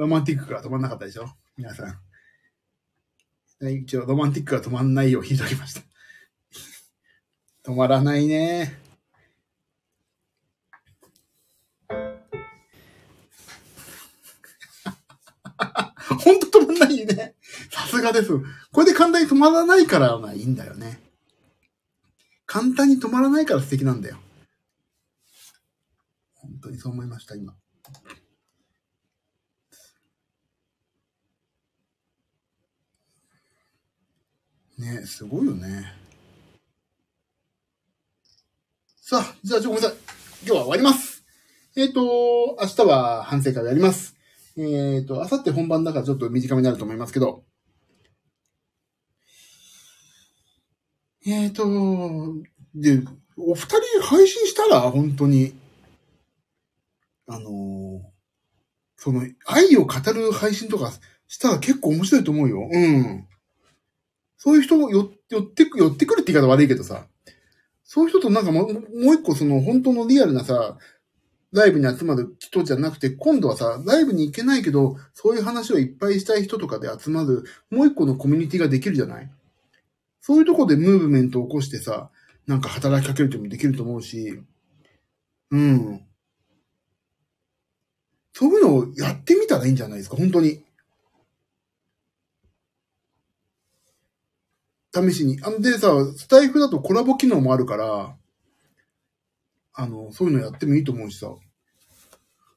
[0.00, 1.28] ロマンティックが止まんなかったでしょ？
[1.58, 1.84] 皆さ
[3.60, 3.70] ん。
[3.70, 5.82] 一応、ロマンティックが止まんないよう引いておきました。
[7.70, 8.78] 止まらないね。
[16.24, 17.34] ほんと止まんないね。
[17.70, 18.30] さすがです。
[18.72, 20.98] これで簡単に止まらないからいいんだよね。
[22.46, 24.16] 簡単に止まらないから素敵なんだよ。
[26.36, 27.54] 本当にそう思いました、今。
[34.80, 35.92] ねすごいよね。
[39.02, 39.98] さあ、じゃあ、ちょっと、ごめんなさい。
[40.46, 41.24] 今日は終わります。
[41.76, 44.16] えっ、ー、と、明日は反省会をやります。
[44.56, 47.44] えっ、ー、と、明後日本番だからちょっと短めになると思いますけど。
[51.26, 51.64] えっ、ー、と、
[52.74, 53.02] で、
[53.36, 55.54] お二人配信したら、本当に、
[57.26, 58.02] あの
[58.96, 60.92] その、愛を語る配信とか
[61.28, 62.68] したら結構面白いと思うよ。
[62.70, 63.26] うん。
[64.42, 67.04] そういう人を寄ってく、寄ってくるって言い方悪いけどさ、
[67.84, 70.78] そういう人となんかも、もう一個その本当のリアルなさ、
[71.52, 79.30] ライブに集まる人じゃなくて、今度はさ、ライブに行けないけど、そういう話をいっぱいしたい人とかで集まる、もう一個のコミュニティができるじゃない？
[80.22, 82.08] そういうとこでムーブメントを起こしてさ、
[82.46, 84.40] なんか働きかけるってもできると思うし、
[85.50, 86.00] うん。
[88.32, 90.62] そういうのをやってみたらいいんじゃないですか、本当に。
[94.92, 95.38] 試しに。
[95.42, 98.16] あんでさ、スタイフだとコラボ機能もあるから、
[99.72, 101.28] あの、そういうのやってもいいと思うしさ。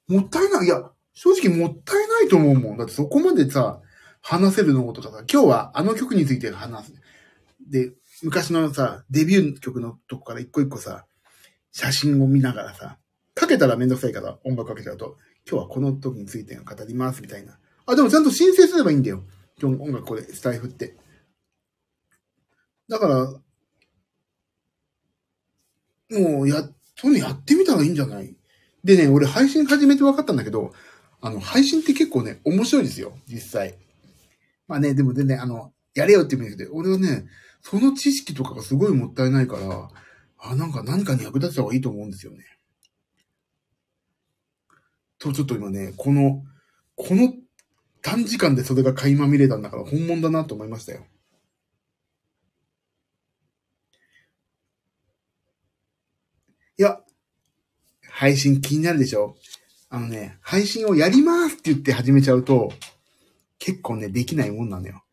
[0.07, 0.65] もったいない。
[0.65, 2.77] いや、正直もったいないと思うもん。
[2.77, 3.81] だってそこまでさ、
[4.21, 6.93] 話せるのとかさ、今日はあの曲について話す。
[7.69, 7.91] で、
[8.23, 11.05] 昔のさ、デビュー曲のとこから一個一個さ、
[11.71, 12.97] 写真を見ながらさ、
[13.36, 15.17] かけたらめんどくさいから音楽かけちゃうと、
[15.49, 17.57] 今日はこの時について語りますみたいな。
[17.86, 19.23] あ、でもちゃんと申請すればいいんだよ。
[19.61, 20.95] 今日音楽これ、スタイフって。
[22.93, 23.25] だから、
[26.19, 26.61] もうや、
[26.95, 28.35] そういうのやってみたらいいんじゃない？
[28.83, 30.73] でね、俺配信始めて分かったんだけど、
[31.19, 33.79] あの、配信って結構ね、面白いですよ、実際。
[34.67, 37.25] まあね、でも全然、あの、やれよって言うんだけど、俺はね、
[37.63, 39.89] その知識とかがすごいもったいないから、
[40.37, 42.45] あ、なんか何かに役立てた方がいいと思うんですよね。
[45.17, 46.43] と、ちょっと今ね、この、
[46.95, 47.33] この
[48.03, 51.07] 短時間でそれが垣間見れたんだから本物だなと思いましたよ。
[56.78, 56.99] いや、
[58.09, 59.36] 配信気になるでしょ？
[59.89, 62.71] あのね、配信をやりますって言って始めちゃうと、
[63.59, 65.03] 結構ね、できないもんなのよ。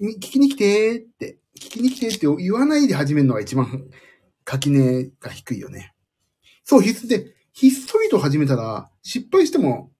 [0.00, 3.84] 聞きに来てーって、聞きに来てって言わないで始めるのが一番
[4.44, 5.94] 垣根が低いよね。
[6.64, 9.90] そう、ひっで、ひっそりと始めたら、失敗しても、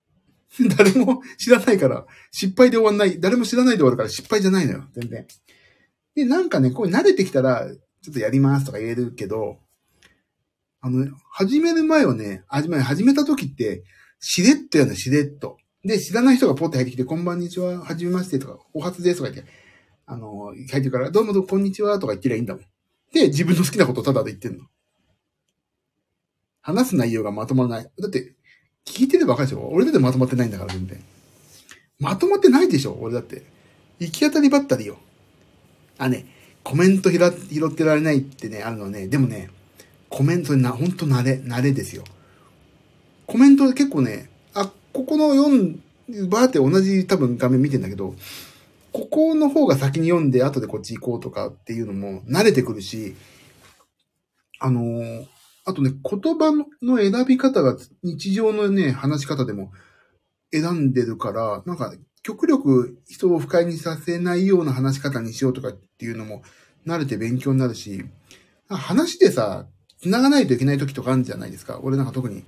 [0.76, 3.18] 誰も 知らないから、失敗で終わんない。
[3.18, 5.26] 誰も知らないで終わるから失敗じゃないのよ、全然。
[6.14, 7.66] で、なんかね、こう慣れてきたら、
[8.02, 9.58] ちょっとやりますとか言えるけど、
[10.84, 13.84] あの、始める前はね、始め、始めた時って、
[14.18, 15.56] しれっとやるの、しれっと。
[15.84, 19.50] で、知らない人がポッて入ってきて、こんばんにちは、はじめましてとか、お初ですとか言って、
[20.06, 22.64] あの、入ってから、どうもどうもこんにちはとか言ってりゃいいんだもん。
[23.14, 24.64] で、自分の好きなことをただで言ってんの。
[26.62, 27.84] 話す内容がまとまらない。
[27.84, 28.34] だって、
[28.84, 29.68] 聞いてればわかるでしょ？
[29.72, 31.00] 俺だってまとまってないんだから、全然。
[32.00, 32.98] まとまってないでしょ？
[33.00, 33.44] 俺だって。
[34.00, 34.98] 行き当たりばったりよ。
[35.98, 36.26] あ、ね、
[36.64, 39.06] コメント拾ってられないってね、あるのね。
[39.06, 39.50] でもね、
[40.12, 42.04] コメントにな、ほんと慣れ、慣れですよ。
[43.26, 45.80] コメントで結構ね、あ、ここの読ん、
[46.28, 48.14] バーって同じ多分画面見てんだけど、
[48.92, 53.16] ここの方が先に読んで後でこっち行こうとかっていうのも慣れてくるし、
[54.60, 55.26] あのー
[55.64, 56.52] あとね、言葉
[56.82, 59.72] の選び方が日常のね、話し方でも
[60.52, 66.42] 選んでるから、なんか極力人を不快にさせないような話し方にしようとかっていうのも
[66.86, 68.04] 慣れて勉強になるし、
[68.68, 69.66] 話でさ、
[70.02, 71.78] 繋がないといけない時とかあるんじゃないですか。
[71.82, 72.42] 俺なんか特に、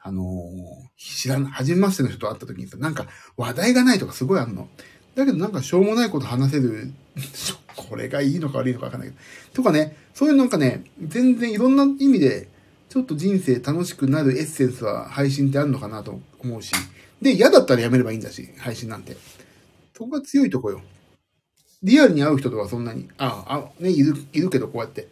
[0.00, 4.68] あのー知らん、初めましての人と会った時にさ、なんか話題がないとかすごいあるの。
[5.14, 6.92] だけどなんかしょうもないこと話せる、
[7.76, 9.20] これがいいのか悪いのかわかんないけど。
[9.54, 12.48] とかね、そういうなんかね、全然いろんな意味で、
[12.88, 16.72] ちょっと人生楽しくなるエッセンスは配信ってあるのかなと思うし。
[17.22, 19.16] で、嫌だったらやめればいいんだし、配信なんて。
[19.96, 20.82] そこが強いとこよ。
[21.82, 25.08] リアルに会う人とはそんなに、ああ、ね、いる、いるけどこうやって。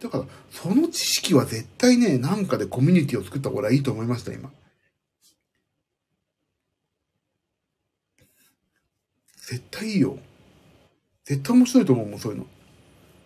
[0.00, 4.50] だから、その知識は絶対ね、なんかでコミュニティを作った方がいいと思いました、今。
[9.48, 10.18] 絶対いいよ。
[11.24, 12.44] 絶対面白いと思うもん、そういうの。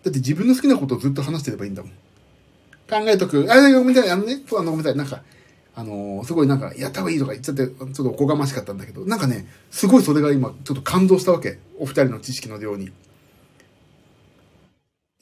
[0.02, 1.92] だって自分の好きなことをずっと話してればいいんだもん。
[1.92, 3.46] 考えとく。
[3.50, 4.10] あ、ごめんなさい。
[4.10, 4.96] あのね、そう、あの、ごめんなさい。
[4.98, 5.22] なんか、
[5.76, 11.58] あのーすごいなんか、やった方がいいとか言っちゃって、ちょっとおこがましかったんだけど、なんかね、すごいそれが今、ちょっと感動したわけ。
[11.78, 12.90] お二人の知識の量に。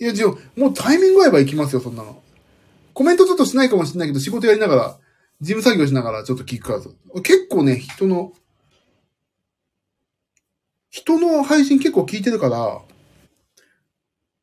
[0.03, 0.27] いや、じゃ
[0.57, 2.21] もうタイミング合えば行きますよ、そんなの。
[2.93, 4.99] コメントちょっとしないかもしれないけど、仕事やりながら、
[5.41, 7.23] 事務作業しながらちょっと聞くから。
[7.23, 8.33] 結構ね、人の、
[10.91, 12.81] 人の配信結構聞いてるから、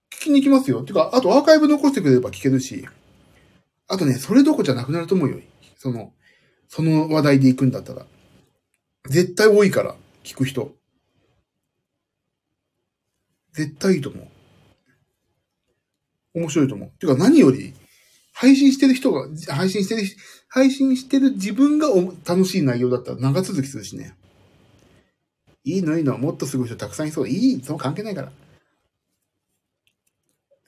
[0.10, 0.82] 聞きに行きますよ。
[0.84, 2.88] てか、あとアーカイブ残してくれれば聞けるし。
[3.90, 5.42] あとね、それどこじゃなくなると思うよ。
[5.78, 6.14] その、
[6.70, 8.06] その話題で行くんだったら。
[9.10, 10.74] 絶対多いから、聞く人。
[13.52, 14.39] 絶対いいと思う。
[16.34, 16.92] 面白いと思う。
[17.00, 17.74] てか何より、
[18.34, 20.04] 配信してる人が、配信してる、
[20.48, 24.16] 配信してる自分がお楽しい内容だったら長続きするしね。
[25.64, 26.18] いいのいいの。
[26.18, 27.28] もっとすごい人たくさんいそう。
[27.28, 28.32] いい、そう関係ないから。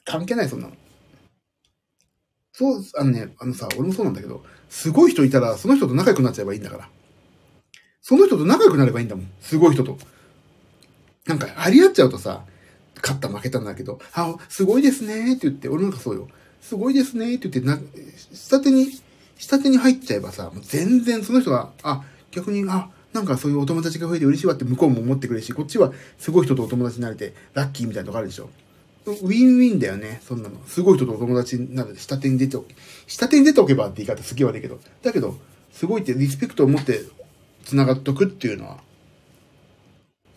[0.04, 0.74] 関係ない、そんなの。
[2.52, 6.90] そう、あのね、あのさ、俺もそうなんだけど、すごい人いたら、その人と仲良くなっちゃえばいいんだから。
[8.02, 9.32] その人と仲良くなればいいんだもん。
[9.40, 9.98] すごい人と。
[11.26, 12.46] なんか、張り合っちゃうとさ、
[13.02, 16.28] 勝った負けたんだけど、あ、すごいですねって言って、俺なんかそうよ。
[16.62, 17.80] すごいですねって言って、な、
[18.34, 18.88] 下手に、
[19.38, 28.50] 下手に入っちゃえばさ、もう全然その人が、あ、逆に、あ、なんかそういうお友達が増えて嬉しいわって向こうも思ってくれるし、こっちはすごい人とお友達になれて、ラッキーみたいなとこあるでしょ。
[29.06, 30.62] ウィンウィンだよね、そんなの。
[30.68, 32.76] すごい人とお友達になる下手に出ておけ、
[33.08, 35.38] 下手に出ておけばって言い方すげえ悪いけど、だけど、
[35.72, 37.02] すごいってリスペクトを持って
[37.66, 38.78] 繋がっとくっていうのは、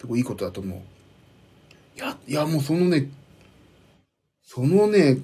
[0.01, 0.94] すごいいいことだと思う。
[1.97, 3.09] いや、いやもうそのね、
[4.43, 5.19] そのね、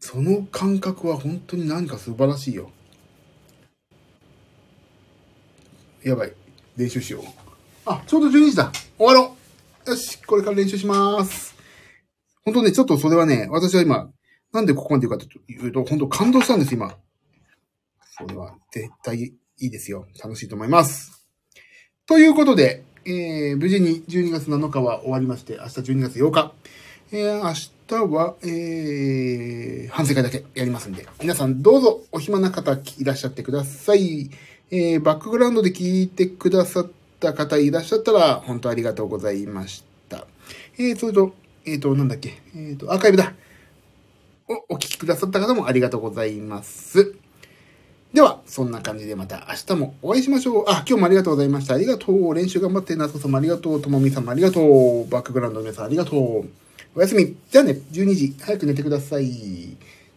[0.00, 2.70] その感覚は本当に何か素晴らしいよ。
[6.02, 6.32] やばい。
[6.76, 7.24] 練習しよう。
[7.84, 8.72] あ、ちょうど12時だ。
[8.96, 9.36] 終わろ
[9.86, 9.90] う。
[9.90, 11.54] よし、これから練習しまーす。
[12.44, 14.10] 本当ね、ちょっとそれはね、私は今、
[14.52, 16.96] なんでここまで言うかというと、本当感動したんです、今。
[18.18, 20.06] それは絶対いいですよ。
[20.22, 21.28] 楽しいと思います。
[22.06, 26.52] ということで、えー、無事に12月7日は終わりまして、明日12月8日。
[27.12, 27.52] えー、明
[27.88, 34.30] 日は、えー、反省会だけやりますんで、皆さんどうぞお暇な方いらっしゃってください。
[34.70, 40.26] えー、バックグラウンドで聞いてくださった方いらっしゃったら、本当ありがとうございました。
[40.78, 43.34] えー、それと、えっ、ー、と、なんだっけ、えっ、ー、と、アーカイブだ。
[44.48, 47.19] お、お聞きくださった方もありがとうございます。
[48.12, 50.64] では、そんな感じでまた明日もお会いしましょう。
[50.66, 51.74] あ、今日もありがとうございました。
[51.74, 52.34] ありがとう。
[52.34, 53.80] 練習頑張って、なそさんもありがとう。
[53.80, 55.08] ともみさんもありがとう。
[55.08, 56.48] バックグラウンドの皆さんありがとう。
[56.96, 57.36] おやすみ。
[57.50, 59.76] じゃあね、12時、早く寝てください。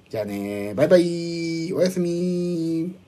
[0.10, 1.72] じゃあね、バイバイ。
[1.72, 3.02] おやすみ。